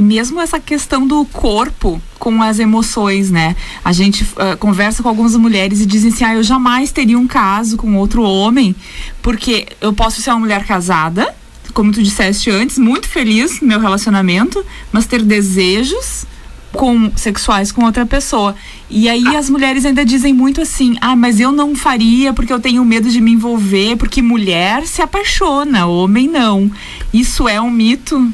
[0.00, 3.54] mesmo essa questão do corpo com as emoções, né?
[3.84, 7.26] A gente uh, conversa com algumas mulheres e dizem assim: ah, eu jamais teria um
[7.26, 8.74] caso com outro homem,
[9.20, 11.34] porque eu posso ser uma mulher casada,
[11.74, 16.24] como tu disseste antes, muito feliz no meu relacionamento, mas ter desejos
[16.72, 18.54] com sexuais com outra pessoa.
[18.88, 22.60] E aí as mulheres ainda dizem muito assim: "Ah, mas eu não faria porque eu
[22.60, 26.70] tenho medo de me envolver, porque mulher se apaixona, homem não".
[27.12, 28.32] Isso é um mito?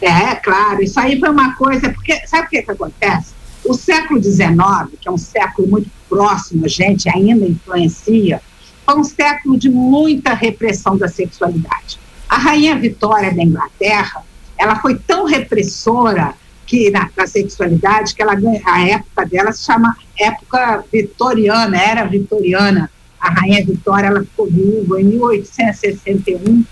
[0.00, 3.32] É, claro, isso aí foi uma coisa, porque sabe o que, que acontece?
[3.64, 8.42] O século XIX, que é um século muito próximo a gente, ainda influencia,
[8.84, 11.98] foi um século de muita repressão da sexualidade.
[12.28, 14.22] A rainha Vitória da Inglaterra,
[14.58, 16.34] ela foi tão repressora
[16.66, 22.90] que na, na sexualidade que ela a época dela se chama época vitoriana, era vitoriana.
[23.20, 26.64] A rainha Vitória ela ficou viúva em 1861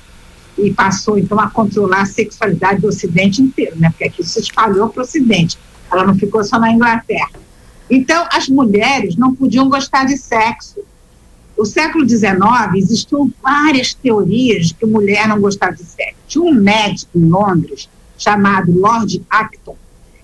[0.59, 3.89] e passou então a controlar a sexualidade do Ocidente inteiro, né?
[3.89, 5.59] Porque aqui se espalhou para o Ocidente.
[5.91, 7.31] Ela não ficou só na Inglaterra.
[7.89, 10.81] Então, as mulheres não podiam gostar de sexo.
[11.57, 12.33] No século XIX,
[12.77, 16.17] existiam várias teorias de que mulher não gostava de sexo.
[16.27, 19.77] Tinha um médico em Londres chamado Lord Acton,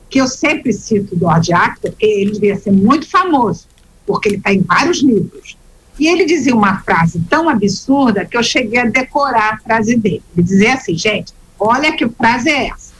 [0.08, 3.66] que eu sempre cito Lord Acton, porque ele devia ser muito famoso,
[4.06, 5.56] porque ele está em vários livros.
[5.98, 10.22] E ele dizia uma frase tão absurda que eu cheguei a decorar a frase dele.
[10.34, 12.92] Ele dizia assim, gente, olha que frase é essa.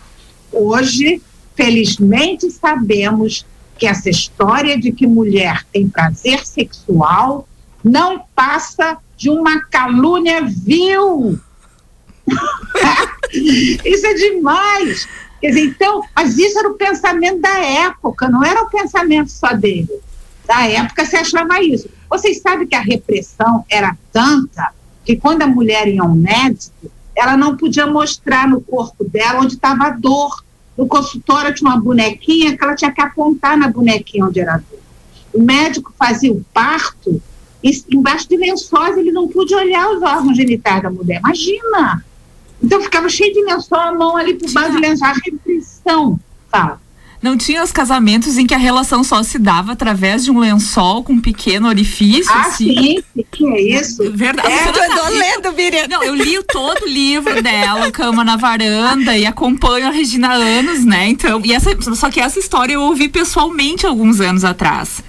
[0.53, 1.23] Hoje,
[1.55, 3.47] felizmente, sabemos
[3.79, 7.49] que essa história de que mulher tem prazer sexual
[7.85, 11.39] não passa de uma calúnia vil.
[13.33, 15.09] isso é demais.
[15.41, 19.53] Quer dizer, então, mas isso era o pensamento da época, não era o pensamento só
[19.53, 19.89] dele.
[20.47, 21.89] Da época se achava isso.
[22.09, 24.73] Vocês sabem que a repressão era tanta
[25.05, 29.55] que quando a mulher ia ao médico, ela não podia mostrar no corpo dela onde
[29.55, 30.43] estava a dor.
[30.77, 34.59] No consultório tinha uma bonequinha que ela tinha que apontar na bonequinha onde era a
[34.59, 34.81] dor.
[35.33, 37.21] O médico fazia o parto
[37.63, 41.21] e embaixo de lençóis ele não podia olhar os órgãos genitais da mulher.
[41.21, 42.05] Imagina!
[42.63, 46.81] Então ficava cheio de lençol, a mão ali por baixo de lençol, a repressão, fala.
[47.21, 51.03] Não tinha os casamentos em que a relação só se dava através de um lençol
[51.03, 52.33] com um pequeno orifício?
[52.33, 53.03] Ah, assim?
[53.17, 54.13] sim, que é isso?
[54.13, 54.49] Verdade.
[54.49, 55.89] É, eu tô lendo, Miriam.
[55.89, 60.35] Não, eu li todo o livro dela, Cama na Varanda, e acompanho a Regina há
[60.35, 61.09] anos, né?
[61.09, 65.03] Então, e essa, só que essa história eu ouvi pessoalmente alguns anos atrás.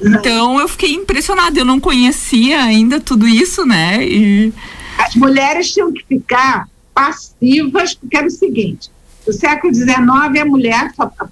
[0.00, 4.04] Então eu fiquei impressionada, eu não conhecia ainda tudo isso, né?
[4.04, 4.52] E...
[4.98, 8.90] As mulheres tinham que ficar passivas, porque era o seguinte:
[9.26, 11.28] no século XIX, a mulher só, a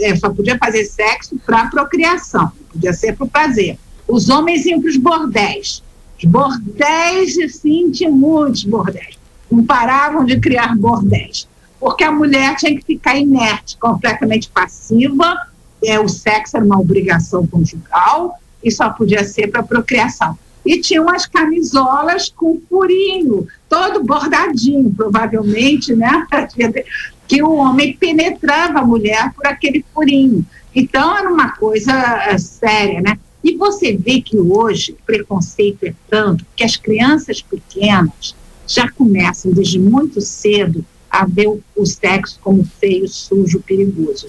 [0.00, 3.78] é, só podia fazer sexo para procriação, podia ser para o prazer.
[4.08, 5.82] Os homens iam para os bordéis.
[6.18, 9.18] Os bordéis, sim, tinha muitos bordéis.
[9.50, 11.46] Não paravam de criar bordéis.
[11.78, 15.36] Porque a mulher tinha que ficar inerte, completamente passiva.
[15.84, 20.38] É, o sexo era uma obrigação conjugal e só podia ser para procriação.
[20.64, 26.26] E tinha umas camisolas com furinho, todo bordadinho, provavelmente, né?
[27.26, 30.44] que o homem penetrava a mulher por aquele furinho.
[30.74, 31.94] Então era uma coisa
[32.34, 33.18] uh, séria, né?
[33.42, 39.50] E você vê que hoje o preconceito é tanto que as crianças pequenas já começam
[39.50, 44.28] desde muito cedo a ver o sexo como feio, sujo, perigoso.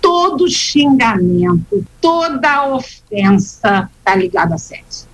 [0.00, 5.07] Todo xingamento, toda ofensa está ligada a sexo.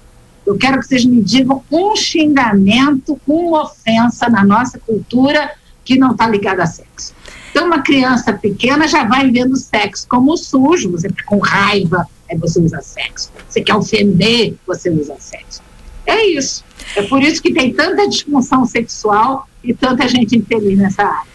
[0.47, 5.53] Eu quero que vocês me digam um xingamento, uma ofensa na nossa cultura
[5.85, 7.15] que não está ligada a sexo.
[7.51, 12.37] Então, uma criança pequena já vai vendo sexo como sujo, você fica com raiva, aí
[12.37, 13.31] você usa sexo.
[13.49, 15.63] Você quer ofender, você usa sexo.
[16.07, 16.65] É isso.
[16.97, 21.35] É por isso que tem tanta disfunção sexual e tanta gente infeliz nessa área.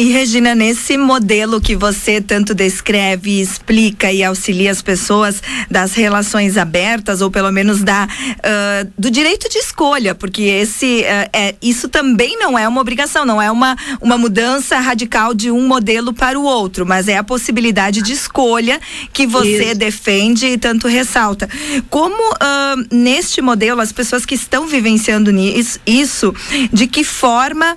[0.00, 6.56] E Regina, nesse modelo que você tanto descreve, explica e auxilia as pessoas das relações
[6.56, 11.88] abertas, ou pelo menos da, uh, do direito de escolha, porque esse, uh, é, isso
[11.88, 16.38] também não é uma obrigação, não é uma, uma mudança radical de um modelo para
[16.38, 18.80] o outro, mas é a possibilidade de escolha
[19.12, 19.78] que você isso.
[19.78, 21.50] defende e tanto ressalta.
[21.90, 26.32] Como uh, neste modelo, as pessoas que estão vivenciando nisso, isso,
[26.72, 27.76] de que forma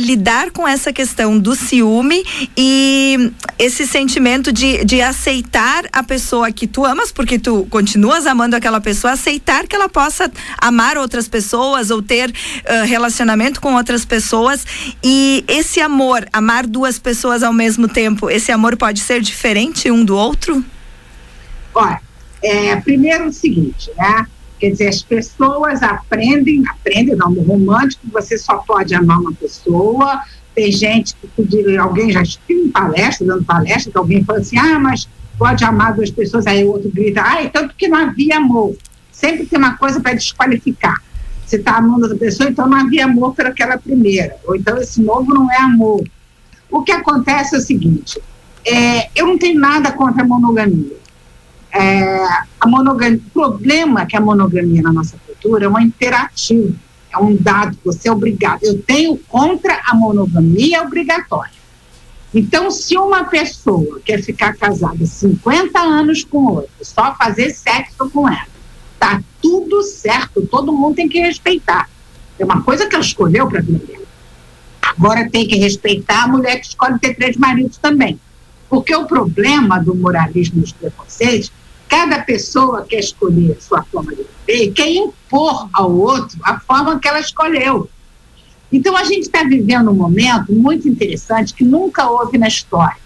[0.00, 2.22] lidar com essa questão do do ciúme
[2.54, 8.54] e esse sentimento de, de aceitar a pessoa que tu amas, porque tu continuas amando
[8.54, 14.04] aquela pessoa, aceitar que ela possa amar outras pessoas ou ter uh, relacionamento com outras
[14.04, 14.66] pessoas
[15.02, 20.04] e esse amor, amar duas pessoas ao mesmo tempo, esse amor pode ser diferente um
[20.04, 20.62] do outro?
[21.74, 21.98] Olha,
[22.42, 24.26] é, primeiro o seguinte, né?
[24.60, 30.20] Quer dizer, as pessoas aprendem, aprendem no amor romântico, você só pode amar uma pessoa.
[30.58, 34.76] Tem gente que alguém já estive em palestra, dando palestra, que alguém fala assim, ah,
[34.80, 38.76] mas pode amar duas pessoas, aí o outro grita, ah, tanto que não havia amor.
[39.12, 41.00] Sempre tem uma coisa para desqualificar.
[41.46, 44.34] Você está amando outra pessoa, então não havia amor para aquela primeira.
[44.44, 46.02] Ou então esse novo não é amor.
[46.68, 48.20] O que acontece é o seguinte:
[48.66, 50.96] é, eu não tenho nada contra a monogamia.
[51.72, 52.26] É,
[52.58, 56.74] a monogamia, o problema é que a monogamia na nossa cultura é um imperativo,
[57.12, 58.62] é um dado, você é obrigado.
[58.62, 61.58] Eu tenho contra a monogamia obrigatória.
[62.34, 68.28] Então, se uma pessoa quer ficar casada 50 anos com outra, só fazer sexo com
[68.28, 68.46] ela,
[68.98, 71.88] tá tudo certo, todo mundo tem que respeitar.
[72.38, 73.98] É uma coisa que ela escolheu para a vida.
[74.82, 78.20] Agora tem que respeitar a mulher que escolhe ter três maridos também.
[78.68, 81.50] Porque o problema do moralismo dos preconceitos,
[81.88, 86.60] cada pessoa quer escolher a sua forma de viver e quer impor ao outro a
[86.60, 87.88] forma que ela escolheu.
[88.70, 92.96] Então a gente está vivendo um momento muito interessante que nunca houve na história.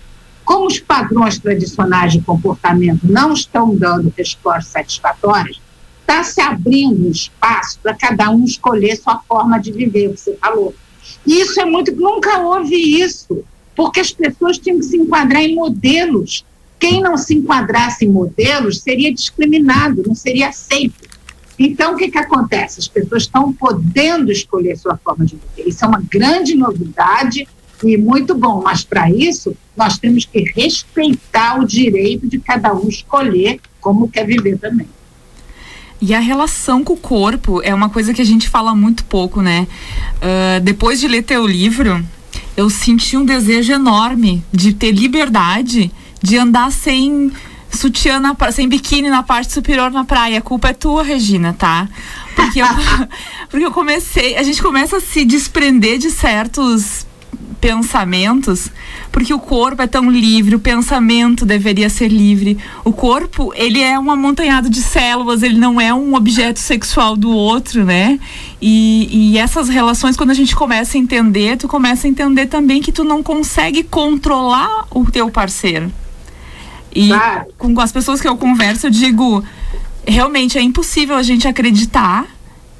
[0.44, 5.60] Como os padrões tradicionais de comportamento não estão dando respostas satisfatórias,
[6.00, 10.74] está se abrindo um espaço para cada um escolher sua forma de viver, você falou.
[11.26, 11.94] E isso é muito.
[11.94, 16.44] Nunca houve isso porque as pessoas tinham que se enquadrar em modelos.
[16.82, 21.08] Quem não se enquadrasse em modelos seria discriminado, não seria aceito.
[21.56, 22.80] Então, o que, que acontece?
[22.80, 25.68] As pessoas estão podendo escolher sua forma de viver.
[25.68, 27.46] Isso é uma grande novidade
[27.84, 32.88] e muito bom, mas para isso nós temos que respeitar o direito de cada um
[32.88, 34.88] escolher como quer viver também.
[36.00, 39.40] E a relação com o corpo é uma coisa que a gente fala muito pouco,
[39.40, 39.68] né?
[40.16, 42.04] Uh, depois de ler teu livro,
[42.56, 45.92] eu senti um desejo enorme de ter liberdade
[46.22, 47.32] de andar sem
[47.70, 50.38] sutiã na, sem biquíni na parte superior na praia.
[50.38, 51.88] A culpa é tua, Regina, tá?
[52.36, 52.66] Porque eu,
[53.50, 57.06] porque eu comecei, a gente começa a se desprender de certos
[57.60, 58.68] pensamentos,
[59.12, 62.58] porque o corpo é tão livre, o pensamento deveria ser livre.
[62.84, 67.30] O corpo, ele é um amontanhado de células, ele não é um objeto sexual do
[67.30, 68.18] outro, né?
[68.60, 72.82] E, e essas relações, quando a gente começa a entender, tu começa a entender também
[72.82, 75.92] que tu não consegue controlar o teu parceiro.
[76.94, 77.46] E claro.
[77.58, 79.44] com as pessoas que eu converso, eu digo,
[80.06, 82.26] realmente é impossível a gente acreditar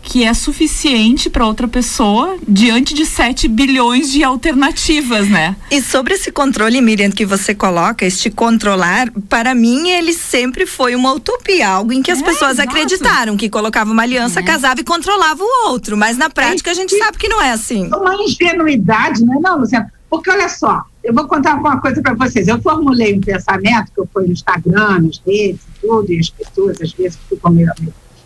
[0.02, 5.54] que é suficiente para outra pessoa diante de 7 bilhões de alternativas, né?
[5.70, 10.96] E sobre esse controle, Miriam, que você coloca, este controlar, para mim ele sempre foi
[10.96, 12.68] uma utopia, algo em que as é, pessoas exato.
[12.68, 14.42] acreditaram que colocava uma aliança, é.
[14.42, 17.86] casava e controlava o outro, mas na prática a gente sabe que não é assim.
[17.86, 19.92] Uma ingenuidade, não é não, Luciana?
[20.10, 22.46] Porque olha só, eu vou contar uma coisa para vocês.
[22.46, 26.80] Eu formulei um pensamento que eu fui no Instagram, nas redes, tudo, e as pessoas
[26.80, 27.72] às vezes ficam meio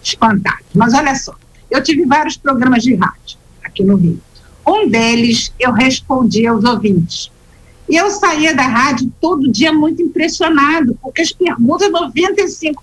[0.02, 0.66] espantadas.
[0.74, 1.34] Mas olha só,
[1.70, 4.20] eu tive vários programas de rádio aqui no Rio.
[4.66, 7.30] Um deles eu respondia aos ouvintes.
[7.88, 12.74] E eu saía da rádio todo dia muito impressionado, porque as perguntas, 95%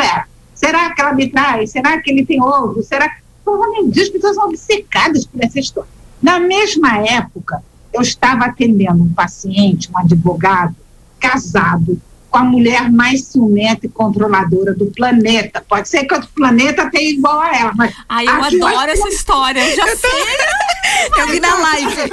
[0.00, 0.24] eram:
[0.54, 1.70] será que ela me traz?
[1.70, 2.82] Será que ele tem ovo?
[2.82, 3.24] Será que.
[3.46, 5.90] Oh, meu Deus, as pessoas são obcecadas por essa história.
[6.22, 7.62] Na mesma época,
[7.94, 10.74] eu estava atendendo um paciente, um advogado,
[11.20, 15.64] casado, com a mulher mais ciumenta e controladora do planeta.
[15.66, 17.94] Pode ser que outro planeta tenha igual a ela, mas.
[18.08, 20.10] Ai, eu adoro essa história, já eu sei.
[21.16, 22.10] eu vi na live.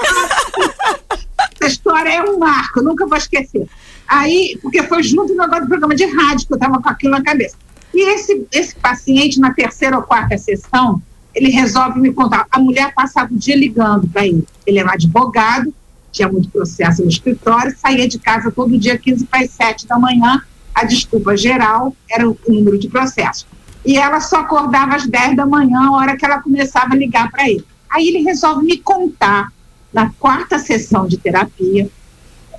[1.60, 3.68] essa história é um marco, nunca vou esquecer.
[4.08, 7.14] Aí, porque foi junto no negócio do programa de rádio, que eu estava com aquilo
[7.14, 7.56] na cabeça.
[7.92, 11.02] E esse, esse paciente, na terceira ou quarta sessão,
[11.34, 12.46] ele resolve me contar.
[12.52, 14.46] A mulher passava o dia ligando para ele.
[14.66, 15.74] Ele era um advogado,
[16.12, 19.98] tinha muito processo no escritório, saía de casa todo dia 15 para as 7 da
[19.98, 20.42] manhã.
[20.74, 23.48] A desculpa geral era o número de processos.
[23.86, 27.32] E ela só acordava às 10 da manhã, a hora que ela começava a ligar
[27.32, 27.66] para ele.
[27.90, 29.52] Aí ele resolve me contar,
[29.92, 31.90] na quarta sessão de terapia,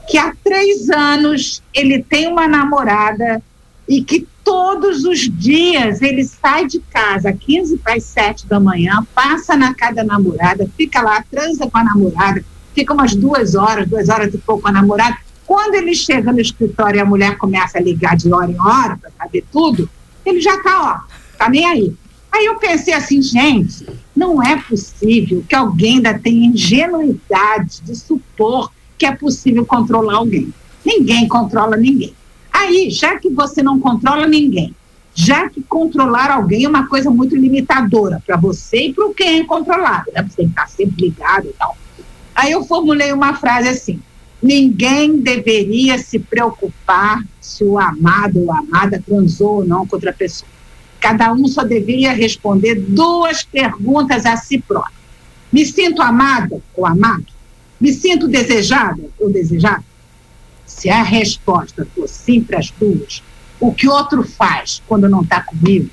[0.08, 3.42] que há três anos ele tem uma namorada
[3.88, 9.06] e que todos os dias ele sai de casa 15 para as 7 da manhã,
[9.14, 13.88] passa na casa da namorada, fica lá, transa com a namorada, fica umas duas horas,
[13.88, 15.16] duas horas e pouco com a namorada.
[15.46, 18.96] Quando ele chega no escritório e a mulher começa a ligar de hora em hora
[18.96, 19.88] para saber tudo,
[20.24, 21.94] ele já está, ó, tá nem aí.
[22.30, 23.86] Aí eu pensei assim, gente,
[24.16, 30.52] não é possível que alguém ainda tenha ingenuidade de supor que é possível controlar alguém.
[30.84, 32.14] Ninguém controla ninguém.
[32.62, 34.72] Aí, já que você não controla ninguém,
[35.12, 39.44] já que controlar alguém é uma coisa muito limitadora para você e para quem é
[39.44, 40.22] controlado, né?
[40.22, 41.76] Você tem que estar sempre ligado e tal.
[42.32, 44.00] Aí eu formulei uma frase assim:
[44.40, 50.12] ninguém deveria se preocupar se o amado ou a amada transou ou não com outra
[50.12, 50.48] pessoa.
[51.00, 54.94] cada um só deveria responder duas perguntas a si próprio.
[55.52, 57.26] Me sinto amada ou amado?
[57.80, 59.84] Me sinto desejada ou desejado?
[60.76, 63.22] Se a resposta for sim para as duas,
[63.60, 65.90] o que outro faz quando não está comigo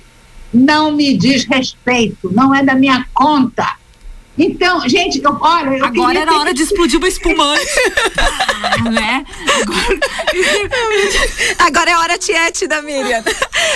[0.54, 3.78] não me diz respeito, não é da minha conta.
[4.38, 5.78] Então, gente, eu, olha.
[5.78, 7.66] Eu Agora era hora de explodir uma espumante.
[8.18, 9.26] ah, né?
[9.62, 10.00] Agora...
[11.60, 13.22] Agora é hora tiete da Miriam.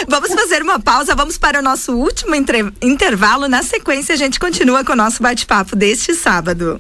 [0.08, 2.34] Vamos fazer uma pausa, vamos para o nosso último
[2.82, 3.50] intervalo.
[3.50, 6.80] Na sequência, a gente continua com o nosso bate-papo deste sábado.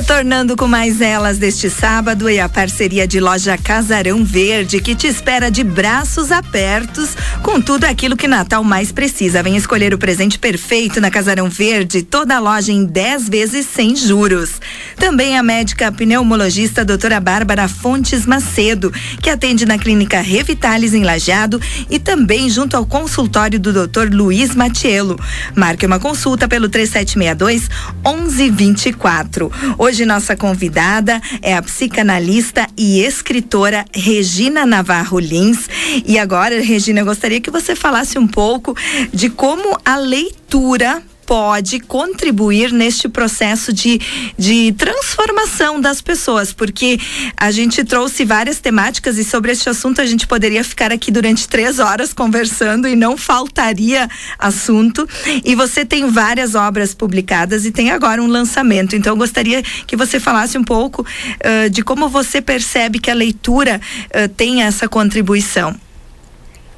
[0.00, 5.06] Retornando com mais elas deste sábado e a parceria de loja Casarão Verde que te
[5.06, 7.10] espera de braços abertos
[7.42, 9.42] com tudo aquilo que Natal mais precisa.
[9.42, 13.94] Vem escolher o presente perfeito na Casarão Verde, toda a loja em 10 vezes sem
[13.94, 14.58] juros.
[15.00, 18.92] Também a médica pneumologista doutora Bárbara Fontes Macedo,
[19.22, 24.54] que atende na clínica Revitalis em Lajeado e também junto ao consultório do doutor Luiz
[24.54, 25.18] Matiello.
[25.56, 27.70] Marque uma consulta pelo 3762
[28.04, 29.50] 1124.
[29.78, 35.66] Hoje nossa convidada é a psicanalista e escritora Regina Navarro Lins.
[36.06, 38.76] E agora, Regina, eu gostaria que você falasse um pouco
[39.14, 44.00] de como a leitura pode contribuir neste processo de,
[44.36, 46.98] de transformação das pessoas, porque
[47.36, 51.48] a gente trouxe várias temáticas e sobre este assunto a gente poderia ficar aqui durante
[51.48, 54.08] três horas conversando e não faltaria
[54.40, 55.08] assunto.
[55.44, 58.96] E você tem várias obras publicadas e tem agora um lançamento.
[58.96, 63.14] Então eu gostaria que você falasse um pouco uh, de como você percebe que a
[63.14, 65.78] leitura uh, tem essa contribuição.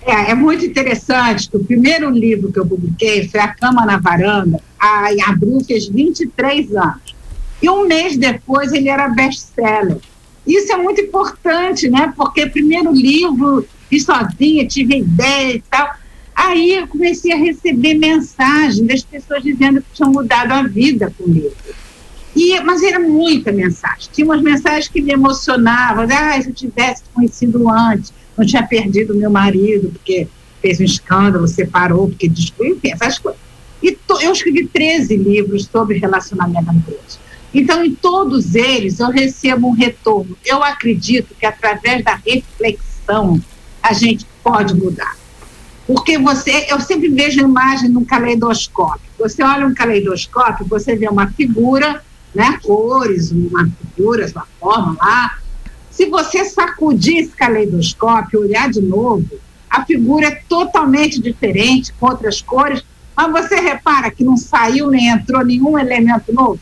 [0.04, 3.98] É, é muito interessante que o primeiro livro que eu publiquei foi A Cama na
[3.98, 7.14] Varanda, a, em abril fez 23 anos.
[7.62, 9.98] E um mês depois ele era best-seller.
[10.44, 12.12] Isso é muito importante, né?
[12.16, 15.88] Porque primeiro livro, fiz sozinha, tive ideia e tal.
[16.34, 21.24] Aí eu comecei a receber mensagens das pessoas dizendo que tinham mudado a vida com
[21.24, 21.52] o livro.
[22.34, 24.08] E, mas era muita mensagem.
[24.12, 26.06] Tinha umas mensagens que me emocionavam.
[26.10, 30.28] Ah, se eu tivesse conhecido antes não tinha perdido meu marido, porque
[30.60, 33.40] fez um escândalo, separou, porque descobriu, enfim, essas coisas.
[33.82, 37.18] E to, eu escrevi 13 livros sobre relacionamento amoroso.
[37.52, 40.36] Então, em todos eles, eu recebo um retorno.
[40.44, 43.40] Eu acredito que através da reflexão
[43.82, 45.16] a gente pode mudar.
[45.86, 49.02] Porque você, eu sempre vejo a imagem num caleidoscópio.
[49.18, 52.02] Você olha um caleidoscópio, você vê uma figura,
[52.34, 55.38] né, cores, uma figura, uma forma lá,
[55.92, 59.28] se você sacudir esse caleidoscópio, olhar de novo,
[59.68, 62.82] a figura é totalmente diferente, com outras cores,
[63.14, 66.60] mas você repara que não saiu nem entrou nenhum elemento novo?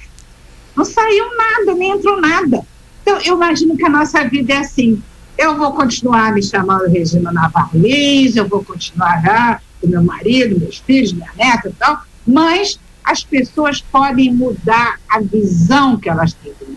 [0.77, 2.67] Não saiu nada, nem entrou nada.
[3.03, 5.01] Então, eu imagino que a nossa vida é assim.
[5.39, 10.59] Eu vou continuar me chamando Regina Navarro Lins, eu vou continuar já com meu marido,
[10.59, 16.35] meus filhos, minha neta e tal, mas as pessoas podem mudar a visão que elas
[16.35, 16.77] têm de mim.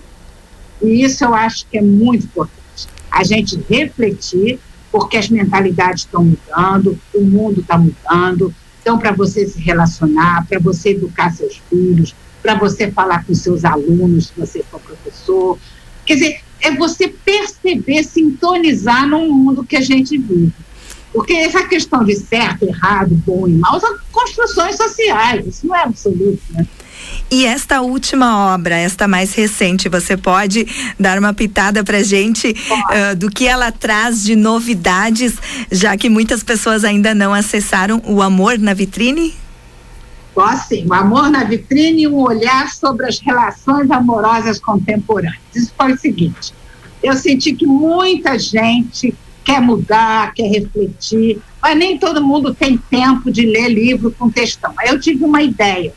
[0.84, 2.88] E isso eu acho que é muito importante.
[3.10, 4.60] A gente refletir,
[4.92, 8.54] porque as mentalidades estão mudando, o mundo está mudando.
[8.82, 13.64] Então, para você se relacionar, para você educar seus filhos, para você falar com seus
[13.64, 15.58] alunos, se você for professor.
[16.06, 20.52] Quer dizer, é você perceber, sintonizar no mundo que a gente vive.
[21.14, 25.84] Porque essa questão de certo, errado, bom e mal são construções sociais, isso não é
[25.84, 26.66] absoluto, né?
[27.32, 30.68] E esta última obra, esta mais recente, você pode
[31.00, 35.36] dar uma pitada pra gente uh, do que ela traz de novidades,
[35.72, 39.34] já que muitas pessoas ainda não acessaram o Amor na Vitrine?
[40.36, 45.42] Posso sim, o Amor na Vitrine, um olhar sobre as relações amorosas contemporâneas.
[45.56, 46.54] Isso foi o seguinte,
[47.02, 49.14] eu senti que muita gente
[49.44, 54.74] quer mudar, quer refletir, mas nem todo mundo tem tempo de ler livro com textão.
[54.78, 55.94] Aí eu tive uma ideia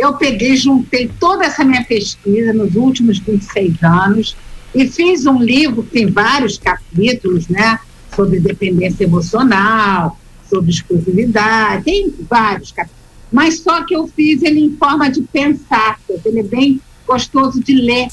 [0.00, 4.36] eu peguei, juntei toda essa minha pesquisa nos últimos 26 anos
[4.74, 7.78] e fiz um livro que tem vários capítulos, né?
[8.16, 13.00] Sobre dependência emocional, sobre exclusividade, tem vários capítulos.
[13.30, 17.74] Mas só que eu fiz ele em forma de pensar, ele é bem gostoso de
[17.74, 18.08] ler,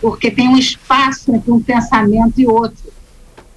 [0.00, 2.92] porque tem um espaço entre um pensamento e outro.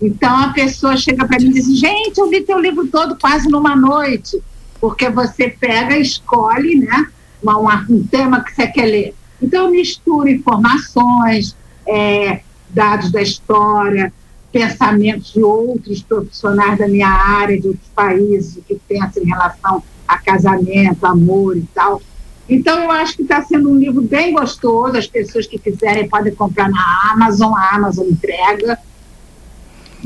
[0.02, 3.48] Então a pessoa chega para mim e diz: Gente, eu li teu livro todo quase
[3.48, 4.38] numa noite,
[4.82, 7.08] porque você pega, escolhe, né?
[7.42, 9.16] Uma, um tema que você quer ler.
[9.42, 11.56] Então, misturo informações,
[11.88, 14.14] é, dados da história,
[14.52, 20.18] pensamentos de outros profissionais da minha área, de outros países, que pensam em relação a
[20.18, 22.02] casamento, amor e tal.
[22.50, 24.98] Então, eu acho que está sendo um livro bem gostoso.
[24.98, 28.80] As pessoas que quiserem podem comprar na Amazon, a Amazon entrega.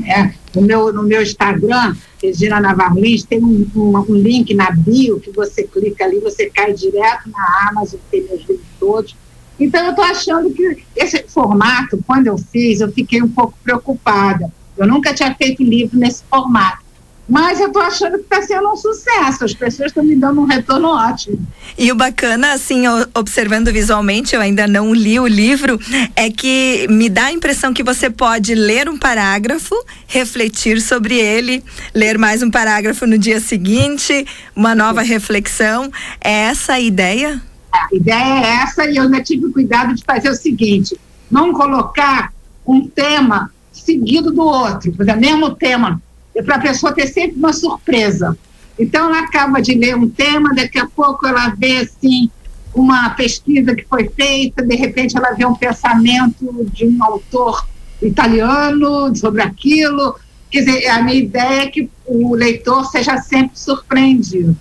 [0.02, 4.70] É, no, meu, no meu Instagram, Regina Navarro Lins, tem um, um, um, link na
[4.70, 9.16] bio que você clica ali, você cai direto na Amazon, tem meus livros todos.
[9.58, 14.52] Então, eu estou achando que esse formato, quando eu fiz, eu fiquei um pouco preocupada.
[14.76, 16.83] Eu nunca tinha feito livro nesse formato.
[17.28, 19.44] Mas eu tô achando que está sendo um sucesso.
[19.44, 21.38] As pessoas estão me dando um retorno ótimo.
[21.76, 25.80] E o bacana, assim, observando visualmente, eu ainda não li o livro,
[26.14, 29.74] é que me dá a impressão que você pode ler um parágrafo,
[30.06, 31.64] refletir sobre ele,
[31.94, 35.90] ler mais um parágrafo no dia seguinte, uma nova reflexão.
[36.20, 37.42] É essa a ideia?
[37.72, 40.96] A ideia é essa, e eu ainda tive cuidado de fazer o seguinte:
[41.30, 42.32] não colocar
[42.66, 46.00] um tema seguido do outro, exemplo, mesmo tema
[46.42, 48.36] para a pessoa ter sempre uma surpresa.
[48.78, 52.30] Então, ela acaba de ler um tema, daqui a pouco ela vê assim
[52.74, 57.64] uma pesquisa que foi feita, de repente ela vê um pensamento de um autor
[58.02, 60.16] italiano sobre aquilo.
[60.50, 64.56] Quer dizer, a minha ideia é que o leitor seja sempre surpreendido.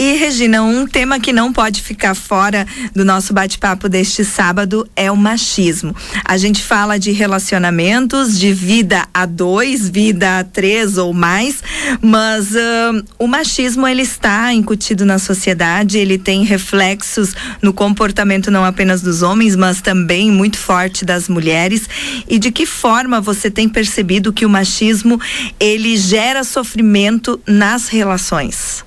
[0.00, 5.10] E, Regina, um tema que não pode ficar fora do nosso bate-papo deste sábado é
[5.10, 5.92] o machismo.
[6.24, 11.64] A gente fala de relacionamentos, de vida a dois, vida a três ou mais,
[12.00, 18.64] mas uh, o machismo ele está incutido na sociedade, ele tem reflexos no comportamento não
[18.64, 21.88] apenas dos homens, mas também muito forte das mulheres.
[22.28, 25.20] E de que forma você tem percebido que o machismo
[25.58, 28.86] ele gera sofrimento nas relações?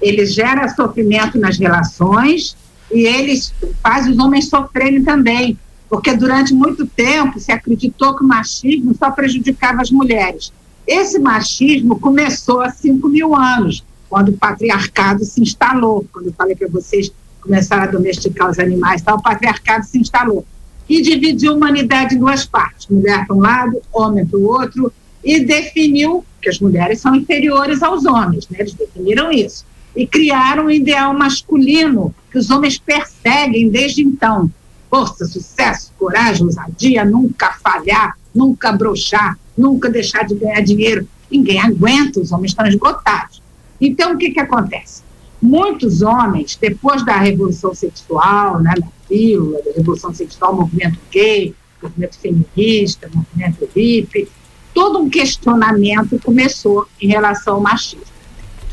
[0.00, 2.56] Ele gera sofrimento nas relações
[2.92, 3.38] e ele
[3.82, 9.10] faz os homens sofrerem também, porque durante muito tempo se acreditou que o machismo só
[9.10, 10.52] prejudicava as mulheres.
[10.86, 16.06] Esse machismo começou há 5 mil anos, quando o patriarcado se instalou.
[16.12, 20.44] Quando eu falei para vocês começaram a domesticar os animais, então, o patriarcado se instalou.
[20.88, 24.92] E dividiu a humanidade em duas partes: mulher para um lado, homem para o outro,
[25.24, 28.58] e definiu que as mulheres são inferiores aos homens, né?
[28.60, 29.64] eles definiram isso
[29.96, 34.50] e criaram um ideal masculino que os homens perseguem desde então.
[34.90, 41.08] Força, sucesso, coragem, ousadia, nunca falhar, nunca brochar, nunca deixar de ganhar dinheiro.
[41.30, 43.42] Ninguém aguenta, os homens estão esgotados.
[43.80, 45.02] Então, o que, que acontece?
[45.40, 52.18] Muitos homens, depois da revolução sexual, né, da pílula, da revolução sexual, movimento gay, movimento
[52.18, 54.28] feminista, movimento hippie,
[54.72, 58.15] todo um questionamento começou em relação ao machismo.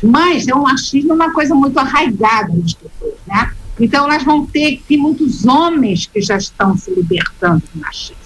[0.04, 3.52] Mas é um machismo uma coisa muito arraigada nas pessoas, né?
[3.80, 8.16] Então elas vão ter que muitos homens que já estão se libertando do machismo.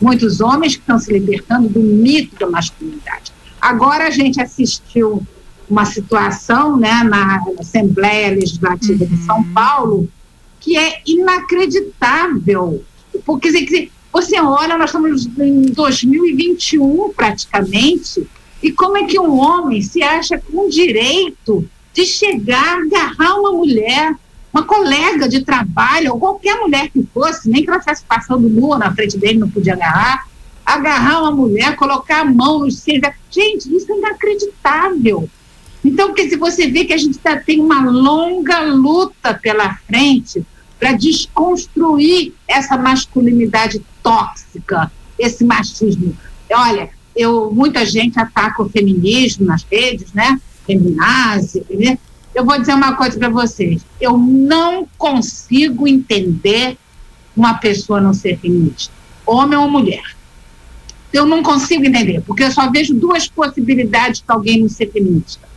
[0.00, 3.32] Muitos homens que estão se libertando do mito da masculinidade.
[3.60, 5.26] Agora a gente assistiu
[5.68, 9.10] uma situação né, na Assembleia Legislativa uhum.
[9.10, 9.52] de São uhum.
[9.52, 10.08] Paulo
[10.60, 12.82] que é inacreditável.
[13.24, 18.26] Porque dizer, você olha, nós estamos em 2021 praticamente,
[18.64, 24.16] e como é que um homem se acha com direito de chegar, agarrar uma mulher,
[24.50, 28.78] uma colega de trabalho, ou qualquer mulher que fosse, nem que ela estivesse passando nua
[28.78, 30.26] na frente dele, não podia agarrar,
[30.64, 33.02] agarrar uma mulher, colocar a mão nos seios.
[33.30, 35.28] Gente, isso é inacreditável.
[35.84, 40.42] Então, quer dizer, você vê que a gente tá, tem uma longa luta pela frente
[40.80, 46.16] para desconstruir essa masculinidade tóxica, esse machismo.
[46.50, 50.40] Olha, eu, muita gente ataca o feminismo nas redes, né?
[50.66, 51.98] Feminazi, né?
[52.34, 53.82] Eu vou dizer uma coisa para vocês.
[54.00, 56.76] Eu não consigo entender
[57.36, 58.92] uma pessoa não ser feminista,
[59.24, 60.16] homem ou mulher.
[61.12, 65.48] Eu não consigo entender, porque eu só vejo duas possibilidades para alguém não ser feminista.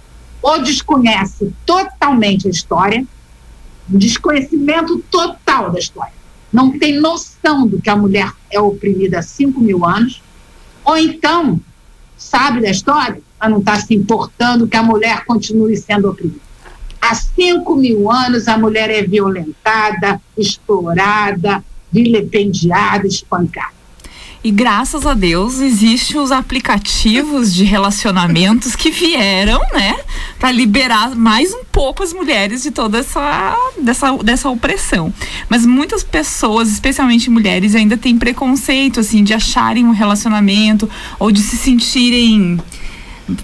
[0.41, 3.03] Ou desconhece totalmente a história,
[3.91, 6.13] um desconhecimento total da história.
[6.53, 10.21] Não tem noção do que a mulher é oprimida há 5 mil anos,
[10.87, 11.59] ou então,
[12.17, 16.39] sabe da história, mas não está se importando que a mulher continue sendo oprimida.
[17.01, 21.61] Há cinco mil anos a mulher é violentada, explorada,
[21.91, 23.76] vilipendiada, espancada.
[24.43, 29.95] E graças a Deus existem os aplicativos de relacionamentos que vieram, né,
[30.39, 35.13] para liberar mais um pouco as mulheres de toda essa dessa, dessa opressão.
[35.49, 41.41] Mas muitas pessoas, especialmente mulheres, ainda têm preconceito assim de acharem um relacionamento ou de
[41.41, 42.59] se sentirem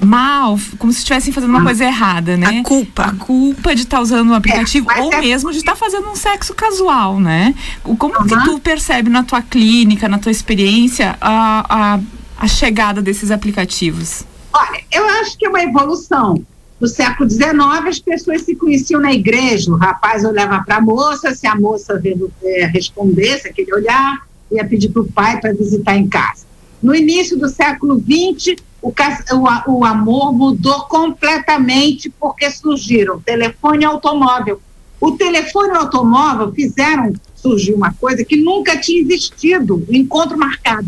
[0.01, 1.63] mal, como se estivessem fazendo uma ah.
[1.63, 2.59] coisa errada, né?
[2.59, 3.03] A culpa.
[3.03, 5.77] A culpa de estar tá usando um aplicativo é, ou é mesmo de estar tá
[5.77, 7.53] fazendo um sexo casual, né?
[7.83, 8.25] Como uhum.
[8.25, 11.99] que tu percebe na tua clínica, na tua experiência, a, a,
[12.37, 14.23] a chegada desses aplicativos?
[14.53, 16.43] Olha, eu acho que é uma evolução.
[16.79, 19.71] No século XIX, as pessoas se conheciam na igreja.
[19.71, 22.01] O rapaz olhava para a moça, se a moça
[22.43, 26.45] é, respondesse aquele olhar, ia pedir para o pai para visitar em casa.
[26.81, 33.85] No início do século XX, o, o, o amor mudou completamente porque surgiram telefone e
[33.85, 34.61] automóvel.
[34.99, 40.87] O telefone e automóvel fizeram surgir uma coisa que nunca tinha existido, o encontro marcado.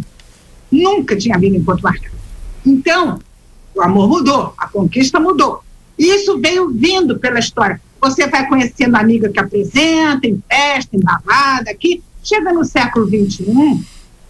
[0.69, 2.15] Nunca tinha havido encontro marcado.
[2.65, 3.19] Então,
[3.73, 5.63] o amor mudou, a conquista mudou.
[5.97, 7.79] Isso veio vindo pela história.
[8.01, 12.03] Você vai conhecendo a amiga que apresenta, em festa, em balada, aqui.
[12.21, 13.85] Chega no século XXI,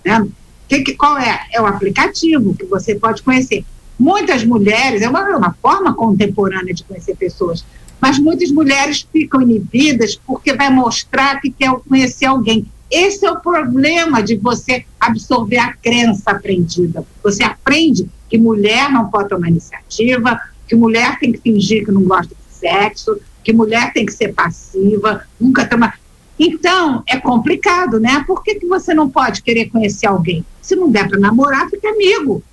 [0.06, 0.28] né?
[0.76, 1.46] Que, que, qual é?
[1.54, 3.64] É o aplicativo que você pode conhecer.
[3.98, 7.64] Muitas mulheres, é uma, é uma forma contemporânea de conhecer pessoas,
[8.02, 12.66] mas muitas mulheres ficam inibidas porque vai mostrar que quer conhecer alguém.
[12.92, 17.06] Esse é o problema de você absorver a crença aprendida.
[17.24, 22.04] Você aprende que mulher não pode tomar iniciativa, que mulher tem que fingir que não
[22.04, 25.98] gosta de sexo, que mulher tem que ser passiva, nunca tomar.
[26.38, 28.24] Então, é complicado, né?
[28.28, 30.46] Por que, que você não pode querer conhecer alguém?
[30.62, 32.44] Se não der para namorar, fica amigo.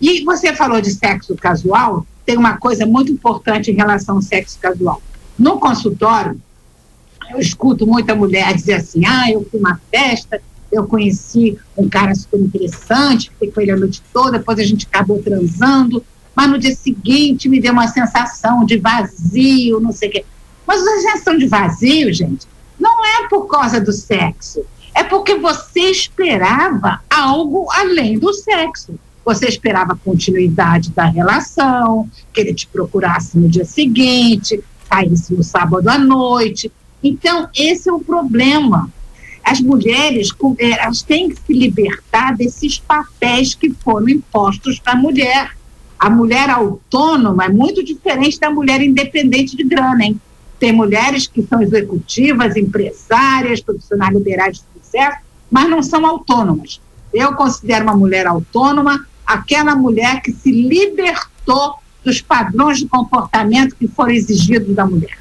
[0.00, 4.58] E você falou de sexo casual, tem uma coisa muito importante em relação ao sexo
[4.60, 5.02] casual.
[5.38, 6.40] No consultório,
[7.30, 12.14] eu escuto muita mulher dizer assim: ah, eu fui uma festa, eu conheci um cara
[12.14, 16.04] super interessante, fiquei com ele a noite toda, depois a gente acabou transando,
[16.34, 20.24] mas no dia seguinte me deu uma sensação de vazio, não sei o quê.
[20.66, 22.46] Mas a sensação de vazio, gente,
[22.78, 24.64] não é por causa do sexo,
[24.94, 28.98] é porque você esperava algo além do sexo.
[29.24, 35.88] Você esperava continuidade da relação, que ele te procurasse no dia seguinte, saísse no sábado
[35.88, 36.70] à noite.
[37.02, 38.88] Então, esse é o problema.
[39.44, 44.96] As mulheres eh, elas têm que se libertar desses papéis que foram impostos para a
[44.96, 45.56] mulher.
[45.98, 50.20] A mulher autônoma é muito diferente da mulher independente de grana, hein?
[50.58, 55.18] Tem mulheres que são executivas, empresárias, profissionais liberais de sucesso,
[55.50, 56.80] mas não são autônomas.
[57.12, 63.88] Eu considero uma mulher autônoma aquela mulher que se libertou dos padrões de comportamento que
[63.88, 65.18] foram exigidos da mulher.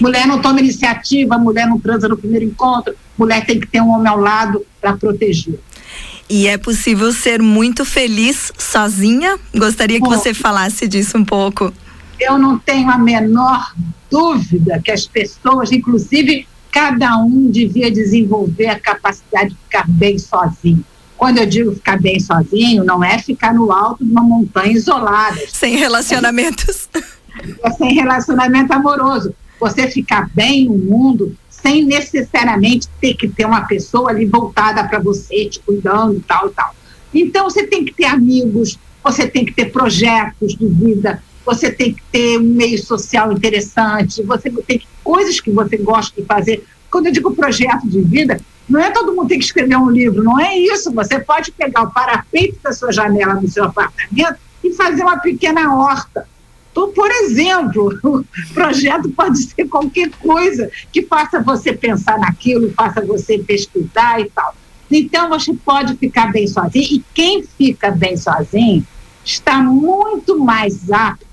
[0.00, 3.90] Mulher não toma iniciativa, mulher não transa no primeiro encontro, mulher tem que ter um
[3.90, 5.58] homem ao lado para proteger.
[6.28, 9.38] E é possível ser muito feliz sozinha?
[9.54, 11.72] Gostaria que Bom, você falasse disso um pouco.
[12.20, 13.74] Eu não tenho a menor
[14.10, 20.84] dúvida que as pessoas, inclusive cada um, devia desenvolver a capacidade de ficar bem sozinho.
[21.16, 25.38] Quando eu digo ficar bem sozinho, não é ficar no alto de uma montanha isolada.
[25.48, 26.88] Sem relacionamentos.
[27.62, 29.34] É sem relacionamento amoroso.
[29.58, 34.98] Você ficar bem no mundo sem necessariamente ter que ter uma pessoa ali voltada para
[34.98, 36.74] você, te cuidando, tal, tal.
[37.12, 41.94] Então, você tem que ter amigos, você tem que ter projetos de vida, você tem
[41.94, 46.64] que ter um meio social interessante, você tem coisas que você gosta de fazer.
[46.88, 50.22] Quando eu digo projeto de vida, não é todo mundo tem que escrever um livro,
[50.22, 50.92] não é isso.
[50.92, 55.74] Você pode pegar o parapeito da sua janela no seu apartamento e fazer uma pequena
[55.74, 56.28] horta.
[56.70, 58.24] Então, por exemplo, o
[58.54, 64.54] projeto pode ser qualquer coisa que faça você pensar naquilo, faça você pesquisar e tal.
[64.88, 68.86] Então, você pode ficar bem sozinho, e quem fica bem sozinho
[69.24, 71.29] está muito mais apto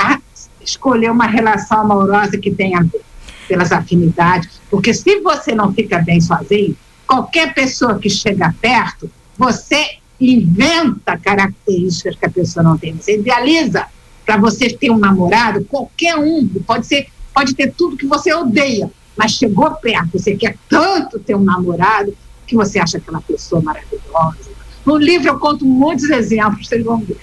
[0.00, 0.20] a
[0.60, 3.02] escolher uma relação amorosa que tenha a ver,
[3.48, 6.76] pelas afinidades, porque se você não fica bem sozinho,
[7.06, 13.86] qualquer pessoa que chega perto, você inventa características que a pessoa não tem, você idealiza
[14.24, 18.90] para você ter um namorado, qualquer um, pode ser, pode ter tudo que você odeia,
[19.16, 24.50] mas chegou perto, você quer tanto ter um namorado que você acha aquela pessoa maravilhosa.
[24.84, 27.18] No livro eu conto muitos exemplos, vocês vão ver.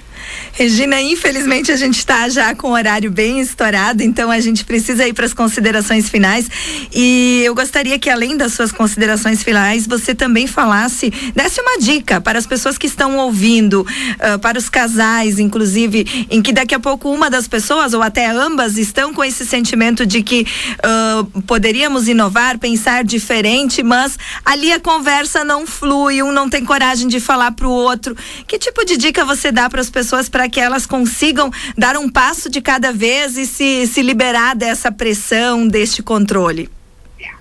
[0.53, 5.07] Regina, infelizmente a gente está já com o horário bem estourado, então a gente precisa
[5.07, 6.49] ir para as considerações finais.
[6.91, 12.19] E eu gostaria que, além das suas considerações finais, você também falasse, desse uma dica
[12.19, 16.79] para as pessoas que estão ouvindo, uh, para os casais, inclusive, em que daqui a
[16.79, 20.47] pouco uma das pessoas, ou até ambas, estão com esse sentimento de que
[20.79, 27.07] uh, poderíamos inovar, pensar diferente, mas ali a conversa não flui, um não tem coragem
[27.07, 28.17] de falar para o outro.
[28.47, 30.06] Que tipo de dica você dá para as pessoas?
[30.07, 34.55] Pessoas para que elas consigam dar um passo de cada vez e se, se liberar
[34.55, 36.69] dessa pressão, deste controle?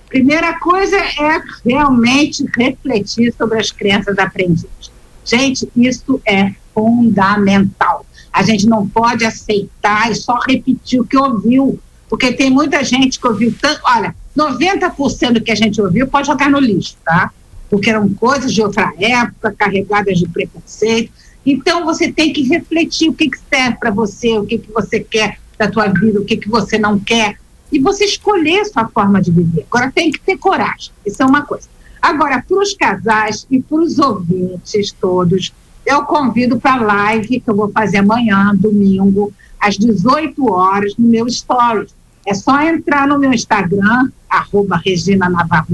[0.09, 4.91] Primeira coisa é realmente refletir sobre as crenças aprendidas.
[5.23, 8.05] Gente, isso é fundamental.
[8.33, 13.17] A gente não pode aceitar e só repetir o que ouviu, porque tem muita gente
[13.17, 13.79] que ouviu tanto.
[13.85, 17.31] Olha, 90% do que a gente ouviu pode jogar no lixo, tá?
[17.69, 21.11] Porque eram coisas de outra época, carregadas de preconceito.
[21.49, 24.99] Então você tem que refletir o que, que serve para você, o que, que você
[24.99, 27.37] quer, da tua vida, o que, que você não quer,
[27.71, 29.65] e você escolher sua forma de viver.
[29.71, 31.69] Agora tem que ter coragem, isso é uma coisa.
[32.01, 35.53] Agora, para os casais e para os ouvintes todos,
[35.85, 41.07] eu convido para a live que eu vou fazer amanhã, domingo, às 18 horas, no
[41.07, 41.95] meu stories.
[42.25, 45.67] É só entrar no meu Instagram, arroba Regina Navarro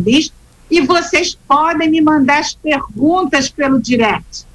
[0.70, 4.46] e vocês podem me mandar as perguntas pelo direct.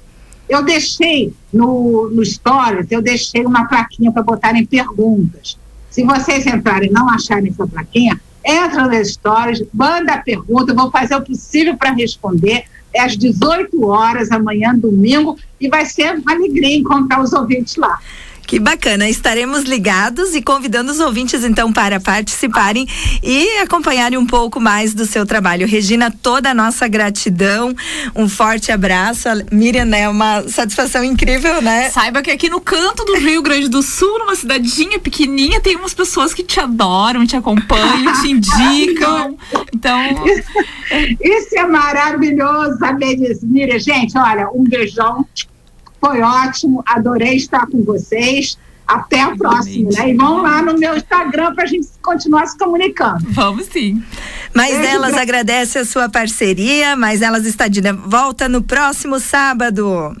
[0.49, 5.57] Eu deixei no, no Stories, eu deixei uma plaquinha para botarem perguntas.
[5.91, 10.75] Se vocês entrarem e não acharem essa plaquinha, entra nas Stories, manda a pergunta, eu
[10.75, 12.63] vou fazer o possível para responder.
[12.91, 17.99] É às 18 horas, amanhã, domingo, e vai ser uma alegria encontrar os ouvintes lá.
[18.49, 22.87] Que bacana, estaremos ligados e convidando os ouvintes então para participarem
[23.21, 25.67] e acompanharem um pouco mais do seu trabalho.
[25.67, 27.75] Regina, toda a nossa gratidão,
[28.15, 29.29] um forte abraço.
[29.51, 31.91] Miriam, é uma satisfação incrível, né?
[31.91, 35.93] Saiba que aqui no canto do Rio Grande do Sul, numa cidadinha pequenininha, tem umas
[35.93, 39.37] pessoas que te adoram, te acompanham, te indicam.
[39.71, 40.25] Então.
[41.21, 43.45] Isso é maravilhoso saber disso.
[43.45, 45.23] Miriam, gente, olha, um beijão
[45.99, 48.57] foi ótimo, adorei estar com vocês.
[48.87, 50.09] Até a próxima, né?
[50.09, 53.23] E vão lá no meu Instagram para a gente continuar se comunicando.
[53.29, 54.01] Vamos sim.
[54.51, 60.15] Mas Beijo, elas agradecem a sua parceria, mas elas está de volta no próximo sábado.